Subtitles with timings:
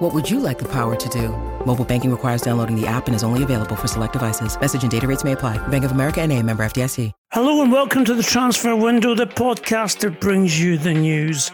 [0.00, 1.28] What would you like the power to do?
[1.66, 4.58] Mobile banking requires downloading the app and is only available for select devices.
[4.58, 5.58] Message and data rates may apply.
[5.68, 7.12] Bank of America and a member FDIC.
[7.32, 11.50] Hello and welcome to the Transfer Window, the podcast that brings you the news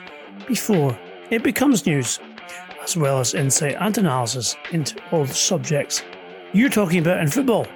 [0.46, 0.96] before
[1.30, 2.20] it becomes news,
[2.84, 6.04] as well as insight and analysis into all the subjects
[6.52, 7.66] you're talking about in football.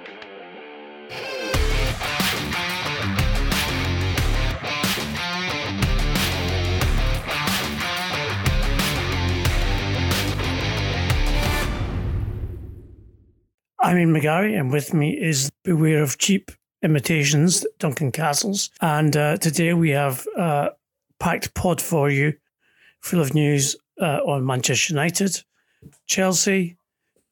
[13.83, 16.51] I'm Ian McGarry, and with me is Beware of Cheap
[16.83, 18.69] Imitations, Duncan Castles.
[18.79, 20.69] And uh, today we have a
[21.19, 22.35] packed pod for you,
[22.99, 25.41] full of news uh, on Manchester United,
[26.05, 26.77] Chelsea.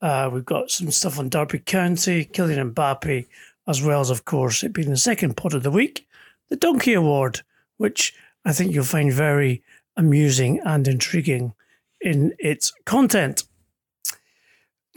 [0.02, 3.28] Uh, we've got some stuff on Derby County, Kylian Mbappe,
[3.68, 6.08] as well as, of course, it being the second pod of the week,
[6.50, 7.42] the Donkey Award,
[7.78, 9.62] which I think you'll find very
[9.96, 11.54] amusing and intriguing
[12.02, 13.44] in its content.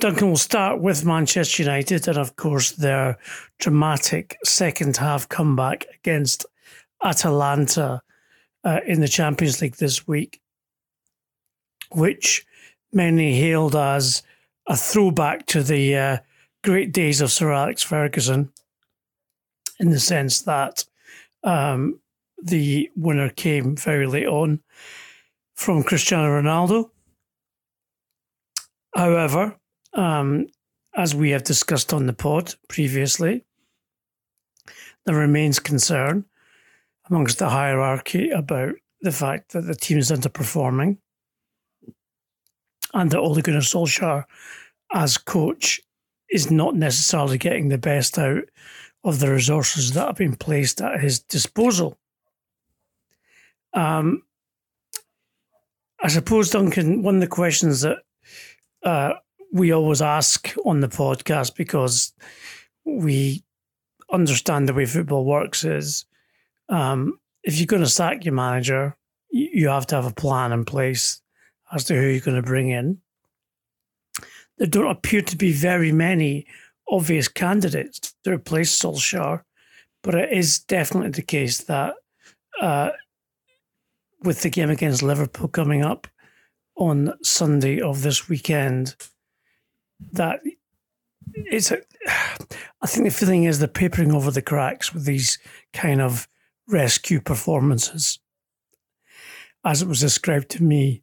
[0.02, 3.18] Duncan will start with Manchester United and, of course, their
[3.60, 6.44] dramatic second half comeback against
[7.04, 8.02] Atalanta
[8.64, 10.40] uh, in the Champions League this week,
[11.92, 12.44] which
[12.92, 14.24] many hailed as
[14.66, 16.16] a throwback to the uh,
[16.64, 18.52] great days of Sir Alex Ferguson,
[19.78, 20.84] in the sense that
[21.44, 22.00] um,
[22.42, 24.62] the winner came very late on
[25.54, 26.90] from Cristiano Ronaldo.
[28.96, 29.60] However,
[29.94, 30.46] um,
[30.94, 33.44] as we have discussed on the pod previously,
[35.04, 36.24] there remains concern
[37.08, 40.98] amongst the hierarchy about the fact that the team is underperforming
[42.94, 44.24] and that Ole Gunnar Solskjaer,
[44.92, 45.80] as coach,
[46.30, 48.44] is not necessarily getting the best out
[49.04, 51.98] of the resources that have been placed at his disposal.
[53.74, 54.22] Um,
[56.00, 57.98] I suppose, Duncan, one of the questions that
[58.84, 59.14] uh,
[59.52, 62.12] we always ask on the podcast because
[62.84, 63.44] we
[64.10, 66.06] understand the way football works is
[66.68, 68.96] um, if you're going to sack your manager,
[69.30, 71.20] you have to have a plan in place
[71.72, 72.98] as to who you're going to bring in.
[74.58, 76.46] There don't appear to be very many
[76.88, 79.42] obvious candidates to replace Solskjaer,
[80.02, 81.94] but it is definitely the case that
[82.60, 82.90] uh,
[84.22, 86.06] with the game against Liverpool coming up
[86.76, 88.94] on Sunday of this weekend,
[90.12, 90.40] that
[91.34, 91.78] it's a,
[92.82, 95.38] I think the feeling is the papering over the cracks with these
[95.72, 96.28] kind of
[96.68, 98.18] rescue performances.
[99.64, 101.02] As it was described to me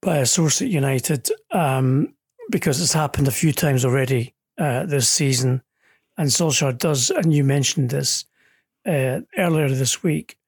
[0.00, 2.14] by a source at United, um,
[2.50, 5.62] because it's happened a few times already uh, this season.
[6.16, 8.24] And Solskjaer does, and you mentioned this
[8.86, 10.38] uh, earlier this week,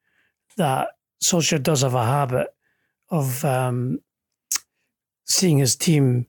[0.56, 0.90] that
[1.22, 2.48] Solskjaer does have a habit
[3.10, 4.00] of um,
[5.24, 6.26] seeing his team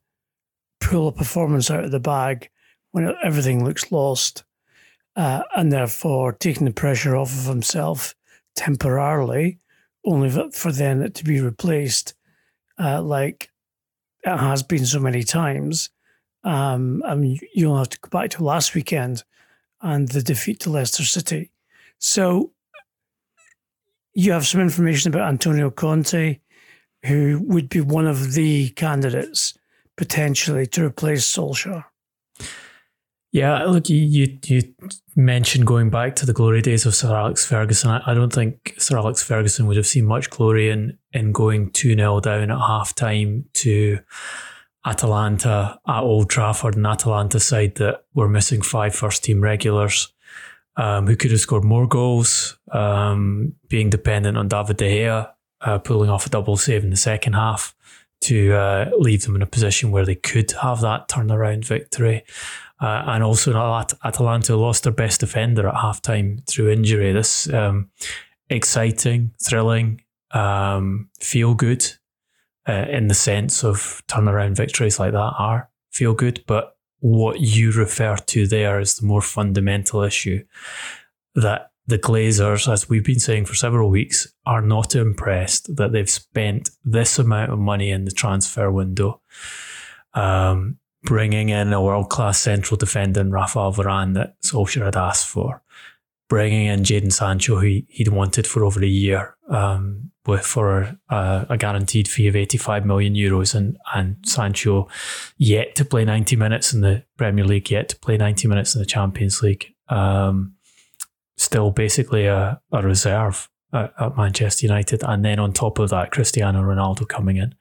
[0.88, 2.50] pull a performance out of the bag
[2.92, 4.46] when everything looks lost,
[5.18, 8.16] uh, and therefore taking the pressure off of himself
[8.56, 9.60] temporarily,
[10.06, 12.14] only for then it to be replaced,
[12.80, 13.50] uh, like
[14.24, 15.90] it has been so many times.
[16.46, 19.26] Um, I mean, you'll have to go back to last weekend
[19.82, 21.52] and the defeat to Leicester City.
[22.00, 22.52] So
[24.14, 26.40] you have some information about Antonio Conte,
[27.04, 29.54] who would be one of the candidates
[29.98, 31.86] potentially to replace Solskjaer.
[33.34, 34.64] Yeah, look, you, you,
[35.16, 37.90] mentioned going back to the glory days of Sir Alex Ferguson.
[37.90, 41.72] I, I don't think Sir Alex Ferguson would have seen much glory in in going
[41.72, 44.00] 2 0 down at half time to
[44.86, 50.14] Atalanta at Old Trafford, an Atalanta side that were missing five first team regulars
[50.78, 55.30] um, who could have scored more goals, um, being dependent on David De Gea,
[55.62, 57.76] uh, pulling off a double save in the second half
[58.28, 62.24] to uh, leave them in a position where they could have that turnaround victory.
[62.80, 67.12] Uh, and also, At- Atalanta lost their best defender at halftime through injury.
[67.12, 67.90] This um,
[68.50, 70.02] exciting, thrilling,
[70.32, 71.86] um, feel good
[72.68, 76.44] uh, in the sense of turnaround victories like that are feel good.
[76.46, 80.44] But what you refer to there is the more fundamental issue
[81.36, 86.10] that the Glazers, as we've been saying for several weeks, are not impressed that they've
[86.10, 89.22] spent this amount of money in the transfer window,
[90.14, 95.28] um, bringing in a world class central defender in Rafael Varane that Solskjaer had asked
[95.28, 95.64] for.
[96.30, 101.46] bringing in Jadon Sancho, who he'd wanted for over a year, um, with for a,
[101.50, 104.90] a, guaranteed fee of 85 million euros, and and Sancho
[105.38, 108.80] yet to play 90 minutes in the Premier League, yet to play 90 minutes in
[108.80, 109.74] the Champions League.
[109.88, 110.57] Um,
[111.38, 116.12] still basically a, a reserve at, at Manchester United, and then on top of that,
[116.12, 117.56] Cristiano Ronaldo coming in,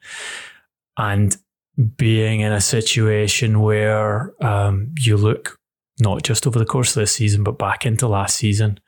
[0.97, 1.37] and
[1.97, 5.59] being in a situation where um, you look
[6.01, 8.79] not just over the course of this season, but back into last season.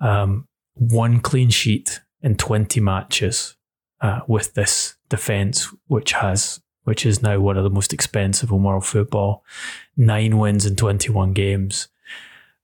[0.00, 3.56] Um, one clean sheet in 20 matches
[4.00, 8.62] uh, with this defence, which has which is now one of the most expensive in
[8.62, 9.44] world football.
[9.96, 11.88] Nine wins in 21 games.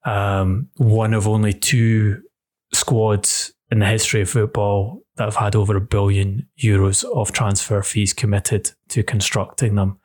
[0.05, 2.23] Um, one of only two
[2.73, 7.83] squads in the history of football that have had over a billion euros of transfer
[7.83, 9.99] fees committed to constructing them.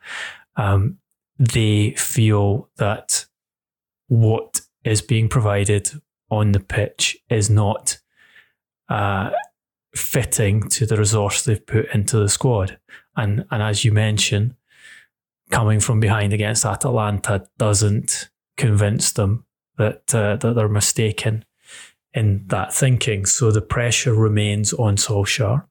[0.56, 0.98] Um,
[1.38, 3.26] they feel that
[4.08, 5.90] what is being provided
[6.30, 7.98] on the pitch is not
[8.88, 9.30] uh,
[9.94, 12.78] fitting to the resource they've put into the squad.
[13.16, 14.54] And and as you mentioned,
[15.50, 19.44] coming from behind against Atalanta doesn't convince them
[19.78, 21.44] that uh, that they're mistaken
[22.14, 23.26] in that thinking.
[23.26, 25.64] So the pressure remains on Solskjaer.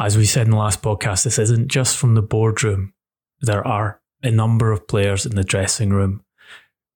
[0.00, 2.92] As we said in the last podcast, this isn't just from the boardroom.
[3.40, 6.24] There are a number of players in the dressing room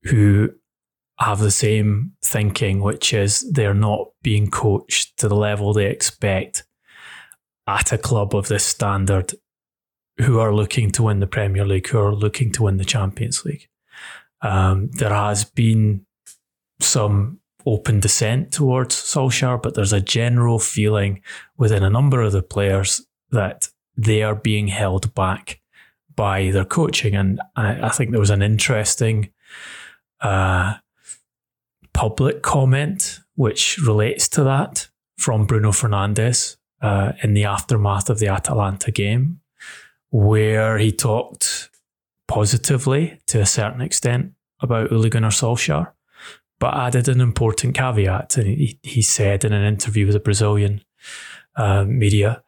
[0.04, 0.50] who
[1.18, 6.64] have the same thinking, which is they're not being coached to the level they expect
[7.66, 9.34] at a club of this standard
[10.18, 13.44] who are looking to win the Premier League, who are looking to win the Champions
[13.44, 13.68] League.
[14.42, 16.04] Um, there has been
[16.80, 21.22] some open dissent towards Solskjaer, but there's a general feeling
[21.56, 25.60] within a number of the players that they are being held back
[26.14, 27.14] by their coaching.
[27.14, 29.30] And I, I think there was an interesting
[30.20, 30.74] uh,
[31.92, 38.28] public comment which relates to that from Bruno Fernandes uh, in the aftermath of the
[38.28, 39.40] Atalanta game,
[40.10, 41.70] where he talked
[42.32, 45.92] positively to a certain extent about Ole Gunnar Solskjaer,
[46.58, 48.38] but added an important caveat.
[48.38, 50.82] And he, he said in an interview with the Brazilian
[51.56, 52.42] uh, media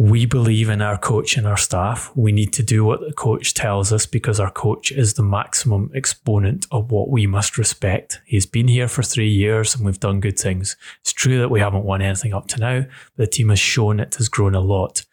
[0.00, 2.10] we believe in our coach and our staff.
[2.16, 5.90] We need to do what the coach tells us because our coach is the maximum
[5.94, 8.18] exponent of what we must respect.
[8.24, 10.78] He's been here for three years and we've done good things.
[11.02, 14.00] It's true that we haven't won anything up to now, but the team has shown
[14.00, 15.04] it has grown a lot.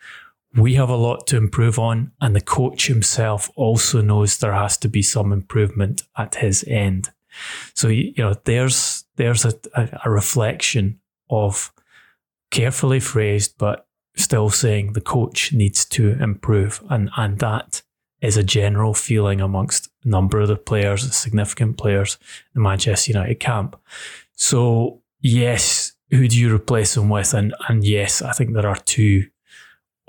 [0.58, 4.78] We have a lot to improve on, and the coach himself also knows there has
[4.78, 7.12] to be some improvement at his end.
[7.74, 9.54] So you know, there's there's a,
[10.04, 11.00] a, reflection
[11.30, 11.72] of
[12.52, 16.82] carefully phrased but still saying the coach needs to improve.
[16.90, 17.82] And, and that
[18.22, 22.18] is a general feeling amongst a number of the players, significant players
[22.56, 23.80] in Manchester United camp.
[24.34, 27.34] So, yes, who do you replace him with?
[27.34, 29.28] And, and yes, I think there are two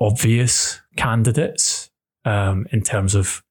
[0.00, 1.91] obvious candidates
[2.25, 3.43] um, in terms of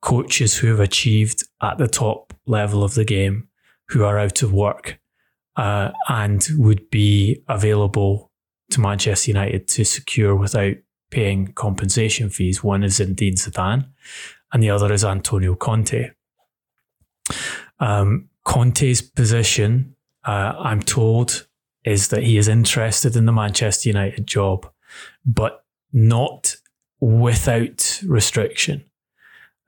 [0.00, 3.48] coaches who have achieved at the top level of the game
[3.88, 4.98] who are out of work
[5.56, 8.30] uh, and would be available
[8.70, 10.74] to Manchester United to secure without
[11.10, 12.62] paying compensation fees.
[12.62, 13.86] One is Zinedine Zidane,
[14.52, 16.10] and the other is Antonio Conte.
[17.78, 21.46] Um, Conte's position, uh, I'm told,
[21.84, 24.70] is that he is interested in the Manchester United job,
[25.24, 26.56] but not
[27.00, 28.84] without restriction.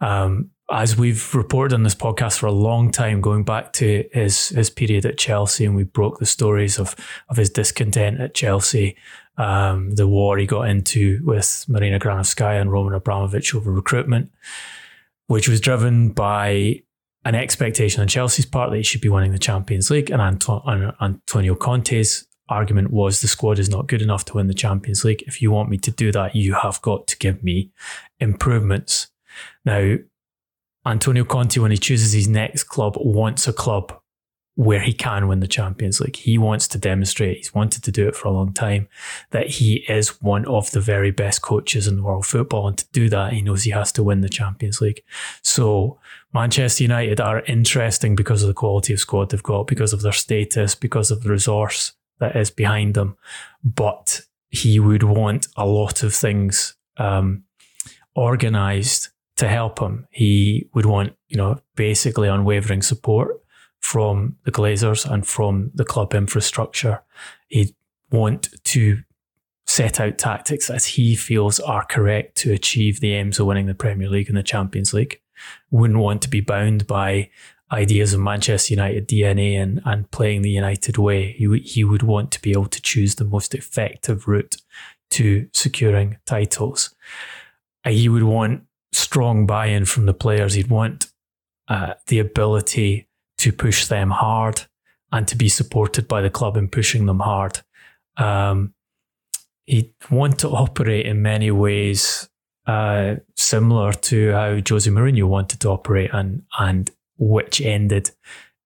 [0.00, 4.48] Um, as we've reported on this podcast for a long time, going back to his
[4.48, 6.96] his period at Chelsea, and we broke the stories of
[7.28, 8.96] of his discontent at Chelsea,
[9.36, 14.32] um, the war he got into with Marina Granovskaya and Roman Abramovich over recruitment,
[15.28, 16.82] which was driven by
[17.24, 20.62] an expectation on Chelsea's part that he should be winning the Champions League, and Anto-
[21.00, 25.22] Antonio Conte's argument was the squad is not good enough to win the Champions League.
[25.26, 27.70] If you want me to do that, you have got to give me
[28.20, 29.08] improvements.
[29.64, 29.96] Now,
[30.86, 33.98] Antonio Conte, when he chooses his next club, wants a club
[34.54, 36.16] where he can win the Champions League.
[36.16, 38.88] He wants to demonstrate, he's wanted to do it for a long time,
[39.30, 42.68] that he is one of the very best coaches in world football.
[42.68, 45.02] And to do that, he knows he has to win the Champions League.
[45.42, 45.98] So
[46.32, 50.12] Manchester United are interesting because of the quality of squad they've got, because of their
[50.12, 53.16] status, because of the resource that is behind them.
[53.64, 57.44] But he would want a lot of things um,
[58.14, 60.06] organized to help him.
[60.10, 63.40] He would want, you know, basically unwavering support
[63.80, 67.02] from the Glazers and from the club infrastructure.
[67.48, 67.74] He'd
[68.10, 69.02] want to
[69.66, 73.74] set out tactics as he feels are correct to achieve the aims of winning the
[73.74, 75.20] Premier League and the Champions League.
[75.70, 77.30] Wouldn't want to be bound by
[77.72, 81.32] ideas of Manchester United DNA and, and playing the United way.
[81.32, 84.56] He, w- he would want to be able to choose the most effective route
[85.10, 86.94] to securing titles.
[87.84, 90.54] Uh, he would want strong buy in from the players.
[90.54, 91.10] He'd want
[91.68, 93.08] uh, the ability
[93.38, 94.62] to push them hard
[95.12, 97.60] and to be supported by the club in pushing them hard.
[98.16, 98.74] Um,
[99.66, 102.28] he'd want to operate in many ways
[102.66, 108.10] uh, similar to how Jose Mourinho wanted to operate, and and which ended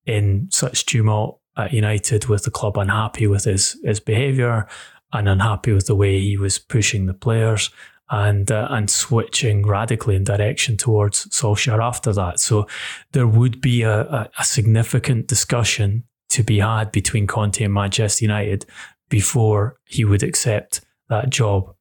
[0.07, 4.67] in such tumult at United with the club unhappy with his his behaviour
[5.13, 7.71] and unhappy with the way he was pushing the players
[8.11, 12.41] and uh, and switching radically in direction towards Solskjaer after that.
[12.41, 12.67] So
[13.13, 18.25] there would be a, a, a significant discussion to be had between Conte and Manchester
[18.25, 18.67] United
[19.09, 21.75] before he would accept that job.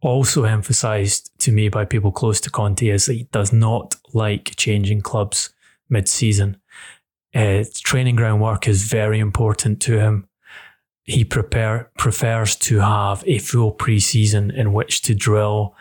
[0.00, 4.56] Also emphasised to me by people close to Conte is that he does not like
[4.56, 5.50] changing clubs
[5.92, 6.56] mid-season.
[7.34, 10.28] Uh, training ground work is very important to him.
[11.04, 15.74] He prepare, prefers to have a full pre-season in which to drill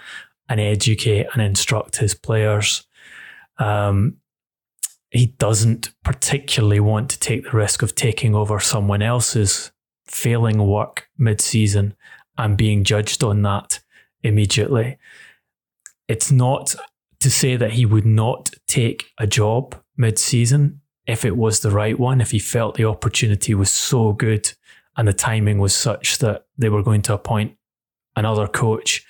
[0.48, 2.86] and educate and instruct his players.
[3.58, 4.18] Um,
[5.10, 9.72] he doesn't particularly want to take the risk of taking over someone else's
[10.08, 11.96] failing work mid-season
[12.38, 13.80] and being judged on that
[14.24, 14.98] immediately.
[16.08, 16.76] It's not
[17.20, 21.72] to say that he would not take a job mid season if it was the
[21.72, 24.54] right one, if he felt the opportunity was so good
[24.98, 27.56] and the timing was such that they were going to appoint
[28.16, 29.06] another coach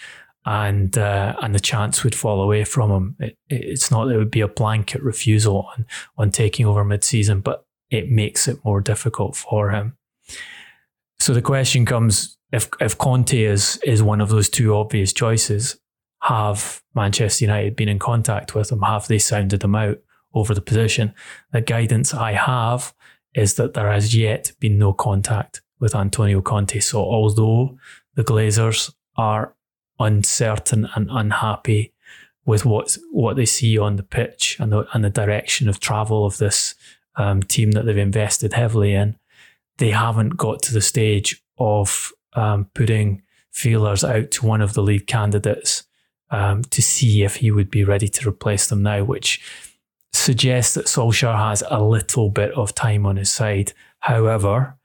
[0.46, 3.16] and uh, and the chance would fall away from him.
[3.20, 5.86] It, it's not that it would be a blanket refusal on,
[6.18, 9.98] on taking over mid season, but it makes it more difficult for him.
[11.20, 15.80] So the question comes if if Conte is is one of those two obvious choices,
[16.24, 18.82] have Manchester United been in contact with him?
[18.82, 20.00] Have they sounded him out
[20.34, 21.14] over the position?
[21.52, 22.94] The guidance I have
[23.34, 26.80] is that there has yet been no contact with Antonio Conte.
[26.80, 27.78] So although
[28.16, 29.56] the Glazers are
[30.00, 31.94] uncertain and unhappy
[32.46, 36.26] with what what they see on the pitch and the and the direction of travel
[36.26, 36.76] of this
[37.16, 39.18] um, team that they've invested heavily in,
[39.78, 43.22] they haven't got to the stage of um, putting
[43.52, 45.84] feelers out to one of the lead candidates
[46.32, 49.42] um, to see if he would be ready to replace them now, which
[50.14, 53.74] suggests that Solskjaer has a little bit of time on his side.
[54.00, 54.78] However,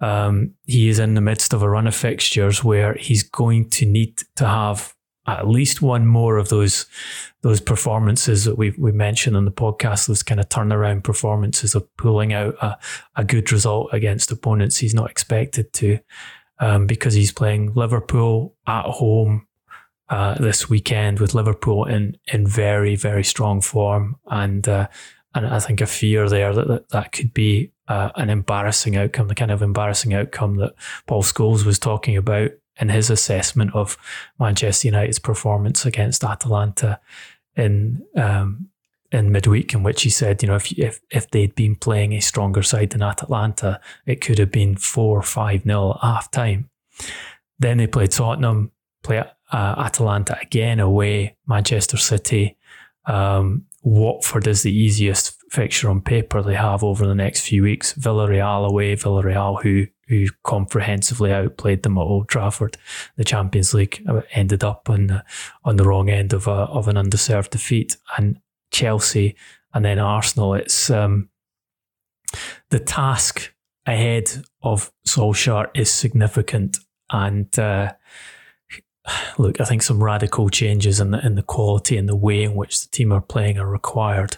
[0.00, 3.86] um, he is in the midst of a run of fixtures where he's going to
[3.86, 4.94] need to have
[5.26, 6.86] at least one more of those
[7.42, 11.96] those performances that we we mentioned on the podcast, those kind of turnaround performances of
[11.96, 12.78] pulling out a,
[13.16, 15.98] a good result against opponents he's not expected to
[16.60, 19.47] um, because he's playing Liverpool at home
[20.10, 24.88] uh, this weekend with Liverpool in in very very strong form, and uh,
[25.34, 29.28] and I think a fear there that that, that could be uh, an embarrassing outcome,
[29.28, 30.74] the kind of embarrassing outcome that
[31.06, 32.50] Paul Scholes was talking about
[32.80, 33.96] in his assessment of
[34.38, 37.00] Manchester United's performance against Atalanta
[37.56, 38.68] in um,
[39.10, 42.20] in midweek, in which he said, you know, if if if they'd been playing a
[42.20, 46.70] stronger side than Atalanta, it could have been four five nil at half time.
[47.58, 48.70] Then they played Tottenham,
[49.02, 52.56] play uh, Atalanta again away, Manchester City.
[53.06, 57.94] Um, Watford is the easiest fixture on paper they have over the next few weeks.
[57.94, 62.78] Villarreal away, Villarreal who who comprehensively outplayed them at Old Trafford.
[63.16, 64.02] The Champions League
[64.32, 65.24] ended up on the,
[65.64, 68.40] on the wrong end of a, of an undeserved defeat, and
[68.70, 69.36] Chelsea,
[69.74, 70.54] and then Arsenal.
[70.54, 71.28] It's um,
[72.70, 73.52] the task
[73.86, 74.30] ahead
[74.62, 76.78] of Solskjaer is significant,
[77.10, 77.92] and uh,
[79.38, 82.54] look, I think some radical changes in the in the quality and the way in
[82.54, 84.36] which the team are playing are required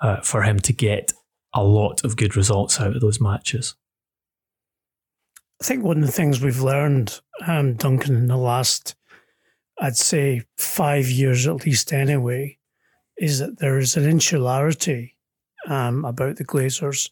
[0.00, 1.12] uh, for him to get
[1.54, 3.74] a lot of good results out of those matches.
[5.60, 8.94] I think one of the things we've learned, um, Duncan, in the last,
[9.80, 12.58] I'd say, five years at least, anyway,
[13.16, 15.16] is that there is an insularity
[15.66, 17.10] um, about the Glazers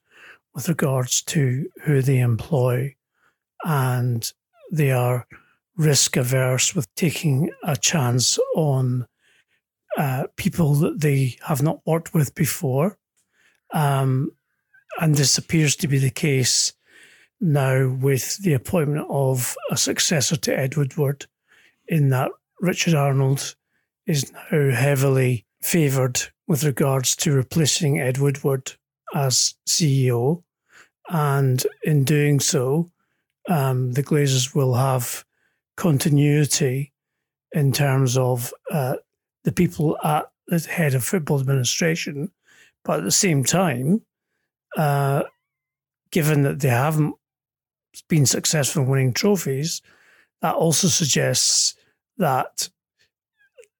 [0.54, 2.94] with regards to who they employ,
[3.64, 4.32] and
[4.70, 5.26] they are
[5.76, 9.06] risk averse with taking a chance on
[9.96, 12.98] uh, people that they have not worked with before.
[13.72, 14.32] Um,
[15.00, 16.72] and this appears to be the case
[17.40, 21.26] now with the appointment of a successor to Ed Woodward,
[21.88, 22.30] in that
[22.60, 23.54] Richard Arnold
[24.06, 28.72] is now heavily favoured with regards to replacing Ed Woodward
[29.14, 30.42] as CEO.
[31.08, 32.90] And in doing so,
[33.48, 35.25] um, the Glazers will have
[35.76, 36.92] continuity
[37.52, 38.96] in terms of uh,
[39.44, 42.30] the people at the head of football administration.
[42.84, 44.02] But at the same time,
[44.76, 45.24] uh,
[46.10, 47.14] given that they haven't
[48.08, 49.82] been successful in winning trophies,
[50.42, 51.74] that also suggests
[52.18, 52.68] that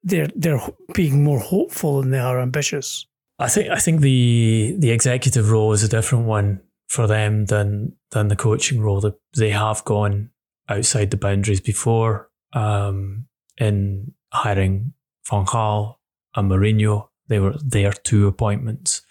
[0.02, 0.60] they're they're
[0.94, 3.06] being more hopeful than they are ambitious.
[3.38, 7.96] I think I think the the executive role is a different one for them than
[8.10, 9.12] than the coaching role.
[9.36, 10.30] They have gone
[10.68, 13.26] outside the boundaries before um,
[13.58, 14.92] in hiring
[15.28, 15.96] Van Gaal
[16.34, 17.08] and Mourinho.
[17.28, 19.02] They were their two appointments.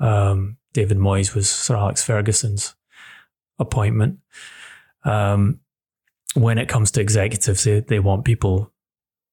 [0.00, 2.74] Um, David Moyes was Sir Alex Ferguson's
[3.58, 4.18] appointment.
[5.04, 5.60] Um,
[6.34, 8.72] when it comes to executives, they, they want people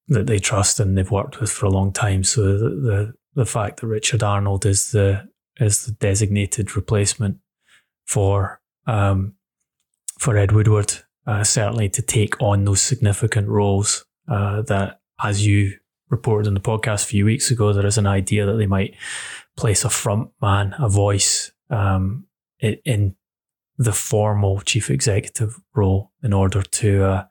[0.07, 2.23] that they trust and they've worked with for a long time.
[2.23, 5.27] So the, the the fact that Richard Arnold is the
[5.59, 7.37] is the designated replacement
[8.05, 9.35] for um,
[10.19, 10.93] for Ed Woodward,
[11.27, 15.77] uh, certainly to take on those significant roles uh, that, as you
[16.09, 18.95] reported in the podcast a few weeks ago, there is an idea that they might
[19.57, 22.25] place a front man, a voice um,
[22.59, 23.15] in,
[23.77, 27.25] the formal chief executive role in order to uh,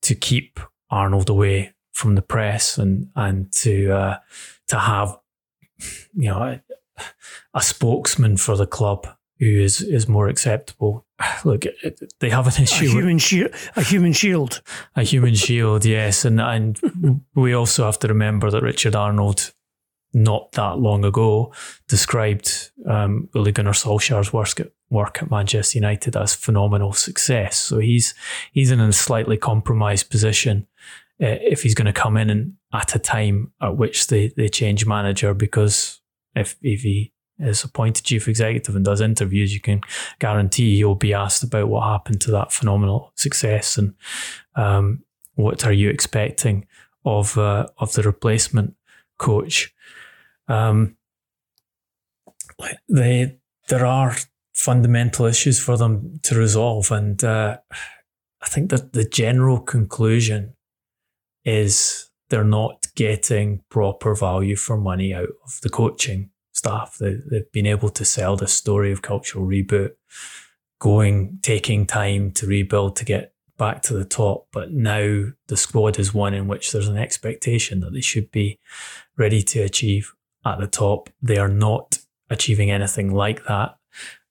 [0.00, 0.60] to keep
[0.90, 4.18] Arnold away from the press and and to uh,
[4.68, 5.18] to have
[6.14, 6.62] you know a,
[7.54, 9.08] a, spokesman for the club
[9.40, 11.04] who is is more acceptable.
[11.44, 11.64] Look,
[12.20, 12.86] they have an issue.
[12.86, 13.50] A human shield.
[13.76, 14.62] A human shield.
[14.96, 15.84] A human shield.
[15.84, 16.80] Yes, and and
[17.34, 19.52] we also have to remember that Richard Arnold
[20.14, 21.52] not that long ago
[21.88, 27.56] described um, Ole Gunnar Solskjaer's work at, work at Manchester United as phenomenal success.
[27.56, 28.14] So he's
[28.52, 30.66] he's in a slightly compromised position
[31.22, 34.48] uh, if he's going to come in and at a time at which they, they
[34.48, 36.00] change manager because
[36.34, 39.80] if if he is appointed chief executive and does interviews, you can
[40.18, 43.94] guarantee he'll be asked about what happened to that phenomenal success and
[44.54, 45.02] um,
[45.34, 46.66] what are you expecting
[47.04, 48.74] of uh, of the replacement
[49.18, 49.74] coach.
[50.48, 50.96] Um,
[52.88, 54.16] they there are
[54.54, 57.58] fundamental issues for them to resolve, and uh,
[58.42, 60.54] I think that the general conclusion
[61.44, 66.30] is they're not getting proper value for money out of the coaching
[66.62, 66.96] staff.
[66.98, 69.92] They, they've been able to sell this story of cultural reboot,
[70.80, 74.46] going, taking time to rebuild to get back to the top.
[74.52, 78.60] But now the squad is one in which there's an expectation that they should be
[79.16, 80.12] ready to achieve
[80.44, 81.10] at the top.
[81.20, 81.98] They are not
[82.30, 83.76] achieving anything like that.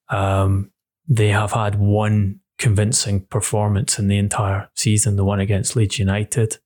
[0.10, 0.72] Um,
[1.08, 6.60] they have had one convincing performance in the entire season, the one against Leeds United.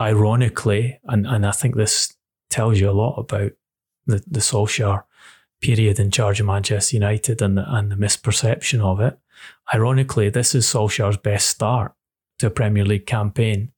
[0.00, 2.16] Ironically, and, and I think this
[2.50, 3.52] tells you a lot about
[4.08, 5.04] the, the Solskjaer
[5.60, 9.18] period in charge of Manchester United and the, and the misperception of it.
[9.72, 11.92] Ironically, this is Solskjaer's best start
[12.38, 13.72] to a Premier League campaign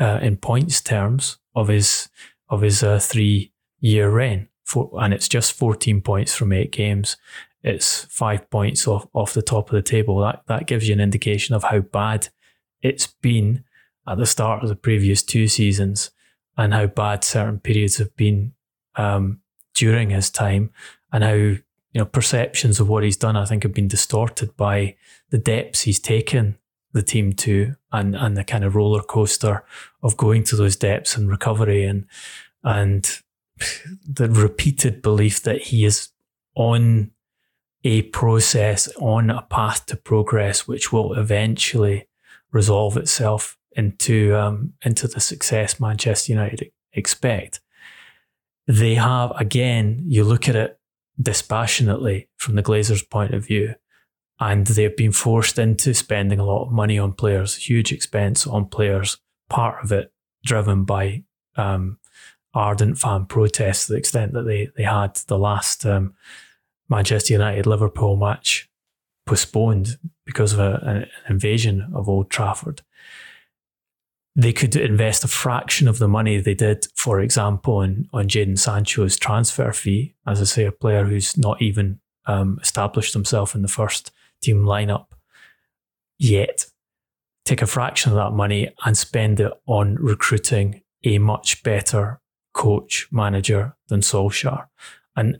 [0.00, 2.08] uh, in points terms of his
[2.48, 7.16] of his uh, three year reign, For, and it's just 14 points from eight games.
[7.62, 10.20] It's five points off, off the top of the table.
[10.20, 12.28] That that gives you an indication of how bad
[12.82, 13.64] it's been
[14.06, 16.10] at the start of the previous two seasons,
[16.56, 18.52] and how bad certain periods have been
[18.96, 19.40] um,
[19.74, 20.70] during his time,
[21.12, 21.62] and how you
[21.94, 24.96] know perceptions of what he's done, I think, have been distorted by
[25.30, 26.58] the depths he's taken
[26.92, 29.64] the team to, and and the kind of roller coaster
[30.02, 32.06] of going to those depths and recovery, and
[32.62, 33.20] and
[34.08, 36.10] the repeated belief that he is
[36.54, 37.10] on
[37.84, 42.08] a process, on a path to progress, which will eventually
[42.50, 47.60] resolve itself into um, into the success Manchester United expect.
[48.66, 50.78] They have again, you look at it
[51.20, 53.74] dispassionately from the Glazers' point of view,
[54.40, 58.66] and they've been forced into spending a lot of money on players, huge expense on
[58.66, 59.18] players.
[59.48, 60.12] Part of it
[60.44, 61.24] driven by
[61.56, 61.98] um,
[62.54, 66.14] ardent fan protests to the extent that they, they had the last um,
[66.88, 68.68] Manchester United Liverpool match
[69.26, 72.82] postponed because of a, an invasion of Old Trafford.
[74.36, 78.58] They could invest a fraction of the money they did, for example, on, on Jadon
[78.58, 80.14] Sancho's transfer fee.
[80.26, 84.64] As I say, a player who's not even um, established himself in the first team
[84.64, 85.06] lineup
[86.18, 86.66] yet.
[87.44, 92.20] Take a fraction of that money and spend it on recruiting a much better
[92.54, 94.66] coach manager than Solskjaer
[95.16, 95.38] and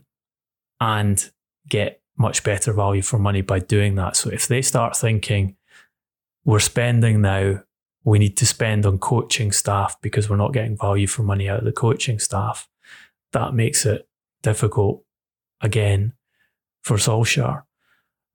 [0.79, 1.31] and
[1.67, 4.15] get much better value for money by doing that.
[4.15, 5.55] So if they start thinking
[6.43, 7.63] we're spending now,
[8.05, 11.59] we need to spend on coaching staff because we're not getting value for money out
[11.59, 12.69] of the coaching staff,
[13.33, 14.07] that makes it
[14.43, 15.03] difficult
[15.59, 16.13] again
[16.83, 17.63] for Solskjaer.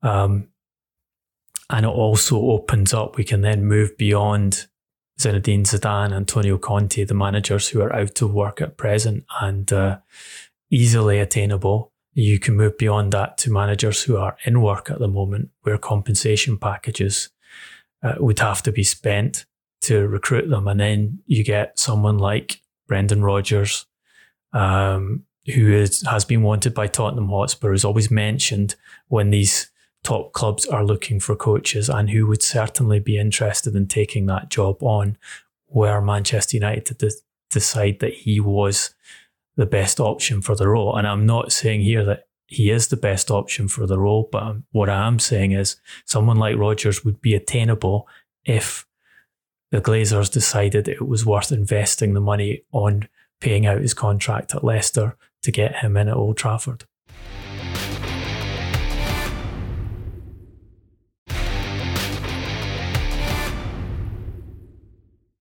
[0.03, 0.49] Um,
[1.71, 4.67] and it also opens up, we can then move beyond
[5.21, 9.99] Zinedine Zidane, Antonio Conte, the managers who are out of work at present and uh,
[10.69, 11.93] easily attainable.
[12.13, 15.79] You can move beyond that to managers who are in work at the moment, where
[15.79, 17.29] compensation packages
[18.03, 19.47] uh, would have to be spent
[19.83, 20.69] to recruit them.
[20.69, 23.87] And then you get someone like Brendan Rodgers,
[24.53, 28.77] um, who is, has been wanted by Tottenham Hotspur, is always mentioned
[29.09, 29.71] when these
[30.03, 34.49] top clubs are looking for coaches and who would certainly be interested in taking that
[34.49, 35.17] job on
[35.67, 37.11] where Manchester United to
[37.51, 38.95] decide that he was
[39.57, 40.97] the best option for the role.
[40.97, 44.57] And I'm not saying here that he is the best option for the role, but
[44.73, 48.09] what I am saying is someone like Rodgers would be attainable
[48.45, 48.87] if
[49.71, 53.09] the Glazers decided it was worth investing the money on
[53.41, 56.85] paying out his contract at Leicester to get him in at Old Trafford.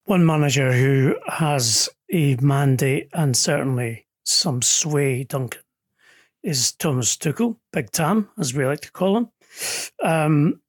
[0.05, 5.61] One manager who has a mandate and certainly some sway, Duncan,
[6.43, 9.29] is Thomas Tuchel, Big Tam, as we like to call him,
[10.03, 10.61] um,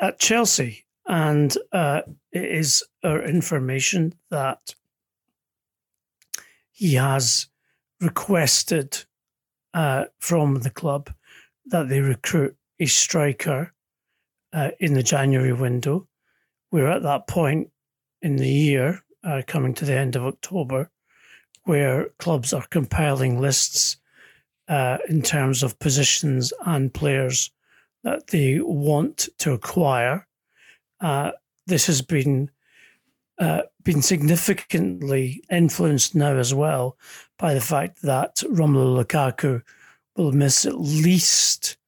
[0.00, 0.86] at Chelsea.
[1.06, 4.74] And uh, it is our information that
[6.72, 7.48] he has
[8.00, 9.04] requested
[9.74, 11.12] uh, from the club
[11.66, 13.72] that they recruit a striker
[14.52, 16.08] uh, in the January window.
[16.72, 17.70] We're at that point
[18.22, 20.90] in the year, uh, coming to the end of October,
[21.64, 23.96] where clubs are compiling lists
[24.68, 27.50] uh, in terms of positions and players
[28.04, 30.26] that they want to acquire.
[31.00, 31.32] Uh,
[31.66, 32.50] this has been
[33.38, 36.98] uh, been significantly influenced now as well
[37.38, 39.62] by the fact that Romelu Lukaku
[40.14, 41.78] will miss at least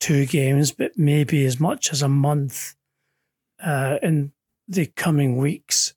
[0.00, 2.74] two games, but maybe as much as a month
[3.64, 4.32] uh, in
[4.66, 5.94] the coming weeks,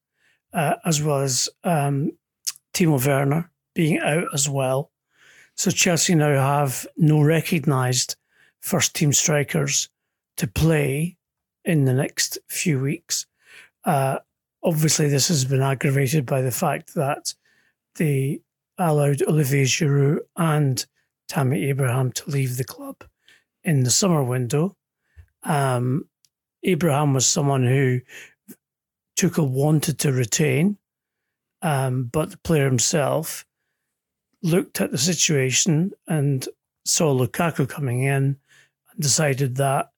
[0.54, 2.12] uh, as well as um,
[2.74, 4.91] Timo Werner being out as well.
[5.56, 8.15] So Chelsea now have no recognised
[8.60, 9.89] first team strikers
[10.38, 11.17] to play
[11.65, 13.26] in the next few weeks.
[13.86, 14.19] Uh,
[14.63, 17.34] obviously, this has been aggravated by the fact that
[17.95, 18.41] they
[18.78, 20.86] allowed Olivier Giroud and
[21.28, 23.04] Tammy Abraham to leave the club
[23.63, 24.76] in the summer window.
[25.43, 26.08] Um,
[26.63, 28.02] Abraham was someone who
[29.17, 30.78] Tuchel wanted to retain,
[31.62, 33.45] um, but the player himself
[34.43, 36.47] looked at the situation and
[36.86, 38.38] saw Lukaku coming in
[38.91, 39.90] and decided that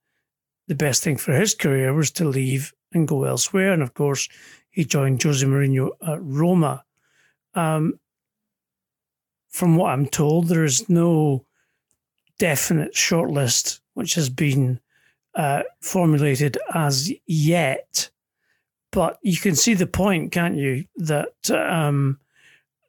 [0.67, 3.73] the best thing for his career was to leave and go elsewhere.
[3.73, 4.29] And of course,
[4.69, 6.83] he joined Jose Mourinho at Roma.
[7.53, 7.99] Um,
[9.49, 11.45] from what I'm told, there is no
[12.39, 14.79] definite shortlist which has been
[15.35, 18.09] uh, formulated as yet.
[18.91, 20.85] But you can see the point, can't you?
[20.95, 22.19] That um,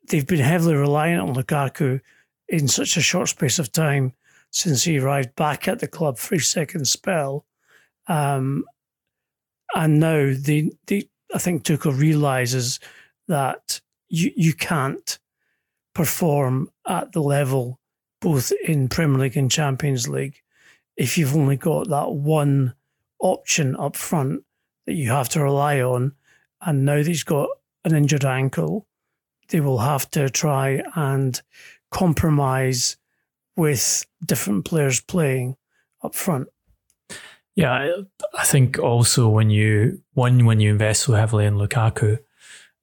[0.08, 2.00] they've been heavily reliant on Lukaku
[2.48, 4.12] in such a short space of time
[4.50, 7.44] since he arrived back at the club for his second spell.
[8.06, 8.64] Um,
[9.74, 10.70] and now they,
[11.34, 12.80] I think Tuchel realizes
[13.28, 15.18] that you, you can't
[15.94, 17.80] perform at the level
[18.20, 20.40] both in Premier League and Champions League
[20.96, 22.74] if you've only got that one
[23.18, 24.44] option up front
[24.86, 26.12] that you have to rely on.
[26.60, 27.48] And now that he's got
[27.84, 28.86] an injured ankle,
[29.48, 31.40] they will have to try and
[31.90, 32.96] compromise
[33.56, 35.56] with different players playing
[36.02, 36.48] up front.
[37.56, 37.88] Yeah,
[38.36, 42.18] I think also when you one when you invest so heavily in Lukaku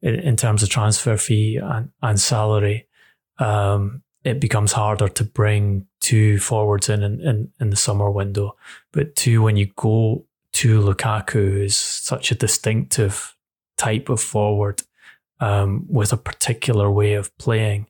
[0.02, 2.88] in, terms of transfer fee and, and salary,
[3.38, 8.56] um, it becomes harder to bring two forwards in, in in, in the summer window.
[8.94, 13.36] But two, when you go to Lukaku is such a distinctive
[13.78, 14.84] type of forward
[15.40, 17.88] um, with a particular way of playing.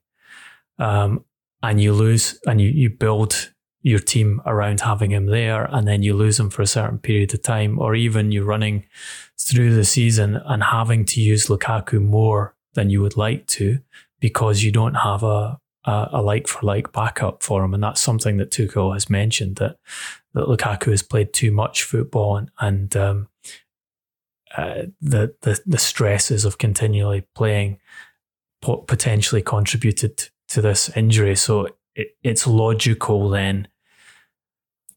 [0.80, 1.26] Um,
[1.62, 3.52] and you lose and you, you build
[3.84, 7.34] your team around having him there and then you lose him for a certain period
[7.34, 8.86] of time, or even you're running
[9.40, 13.80] through the season and having to use Lukaku more than you would like to
[14.20, 17.74] because you don't have a, a, a like for like backup for him.
[17.74, 19.78] And that's something that Tuchel has mentioned that
[20.34, 23.28] that Lukaku has played too much football and, and um,
[24.56, 27.80] uh, the, the the stresses of continually playing
[28.62, 31.36] potentially contributed to this injury.
[31.36, 33.68] So it, it's logical then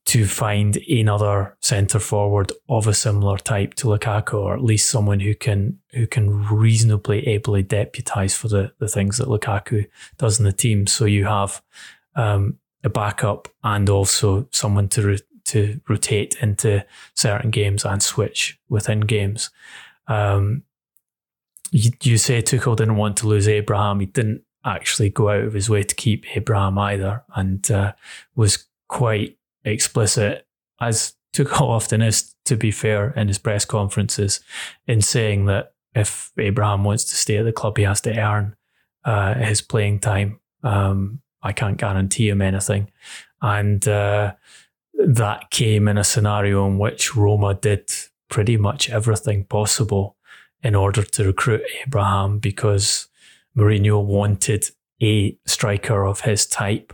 [0.07, 5.21] to find another centre forward of a similar type to Lukaku, or at least someone
[5.21, 9.87] who can who can reasonably ably deputise for the the things that Lukaku
[10.19, 10.87] does in the team.
[10.87, 11.63] So you have
[12.15, 18.59] um, a backup and also someone to re- to rotate into certain games and switch
[18.69, 19.51] within games.
[20.07, 20.65] Um,
[21.71, 24.01] you, you say Tuchel didn't want to lose Abraham.
[24.01, 27.93] He didn't actually go out of his way to keep Abraham either, and uh,
[28.35, 30.47] was quite explicit,
[30.81, 34.41] as Tuchel often is, to be fair, in his press conferences,
[34.87, 38.57] in saying that if Abraham wants to stay at the club, he has to earn
[39.05, 40.41] uh, his playing time.
[40.63, 42.91] Um, I can't guarantee him anything,
[43.43, 44.33] and uh,
[44.95, 47.91] that came in a scenario in which Roma did
[48.29, 50.17] pretty much everything possible
[50.63, 53.09] in order to recruit Abraham because
[53.57, 54.71] Mourinho wanted
[55.03, 56.93] a striker of his type,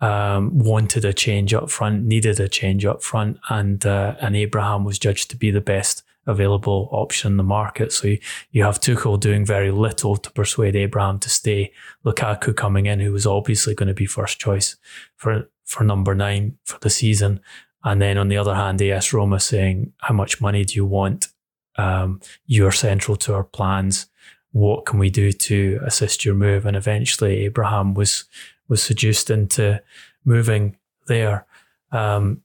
[0.00, 4.84] um, wanted a change up front, needed a change up front, and uh, and Abraham
[4.84, 7.92] was judged to be the best available option in the market.
[7.92, 8.18] So you,
[8.50, 11.70] you have Tuchel doing very little to persuade Abraham to stay.
[12.04, 14.76] Lukaku coming in, who was obviously going to be first choice
[15.16, 17.40] for for number nine for the season.
[17.82, 21.28] And then on the other hand, AS Roma saying, How much money do you want?
[21.76, 24.06] Um, you're central to our plans.
[24.54, 26.64] What can we do to assist your move?
[26.64, 28.24] And eventually Abraham was
[28.68, 29.82] was seduced into
[30.24, 31.46] moving there.
[31.92, 32.42] Um,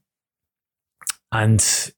[1.32, 1.92] and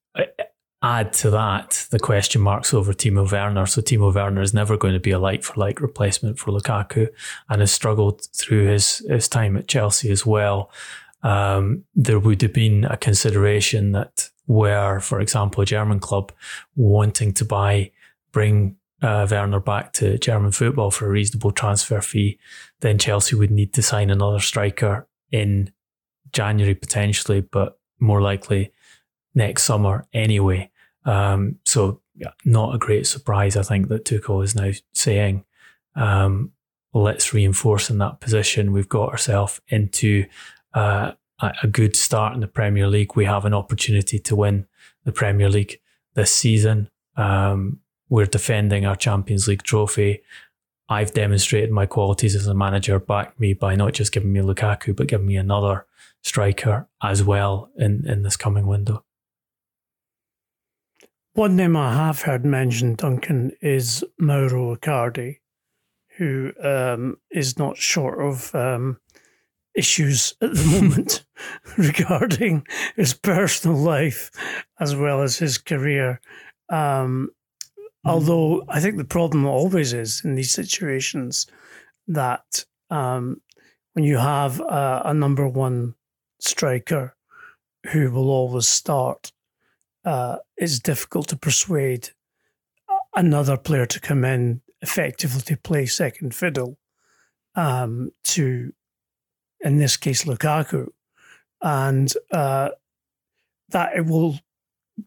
[0.84, 3.66] add to that the question marks over Timo Werner.
[3.66, 7.08] So Timo Werner is never going to be a like for like replacement for Lukaku
[7.48, 10.70] and has struggled through his, his time at Chelsea as well
[11.22, 16.32] um, there would have been a consideration that where, for example, a German club
[16.74, 17.92] wanting to buy,
[18.32, 22.38] bring uh, Werner back to German football for a reasonable transfer fee,
[22.80, 25.72] then Chelsea would need to sign another striker in
[26.32, 28.72] January potentially, but more likely
[29.34, 30.70] next summer anyway.
[31.04, 32.00] Um, so
[32.44, 35.44] not a great surprise, I think, that Tuchel is now saying,
[35.96, 36.52] um,
[36.94, 38.72] let's reinforce in that position.
[38.72, 40.26] We've got ourselves into
[40.74, 43.16] uh, a good start in the Premier League.
[43.16, 44.66] We have an opportunity to win
[45.04, 45.80] the Premier League
[46.14, 46.88] this season.
[47.16, 47.80] Um,
[48.12, 50.20] we're defending our Champions League trophy.
[50.86, 54.94] I've demonstrated my qualities as a manager, back me by not just giving me Lukaku,
[54.94, 55.86] but giving me another
[56.20, 59.02] striker as well in, in this coming window.
[61.32, 65.38] One name I have heard mentioned, Duncan, is Mauro Icardi,
[66.18, 69.00] who um, is not short of um,
[69.74, 71.24] issues at the moment
[71.78, 74.30] regarding his personal life
[74.78, 76.20] as well as his career.
[76.68, 77.30] Um,
[78.04, 81.46] although I think the problem always is in these situations
[82.08, 83.40] that um,
[83.92, 85.94] when you have a, a, number one
[86.40, 87.16] striker
[87.92, 89.32] who will always start,
[90.04, 92.10] uh, it's difficult to persuade
[93.14, 96.78] another player to come in effectively to play second fiddle
[97.54, 98.72] um, to
[99.60, 100.88] in this case Lukaku,
[101.60, 102.70] and uh,
[103.68, 104.38] that it will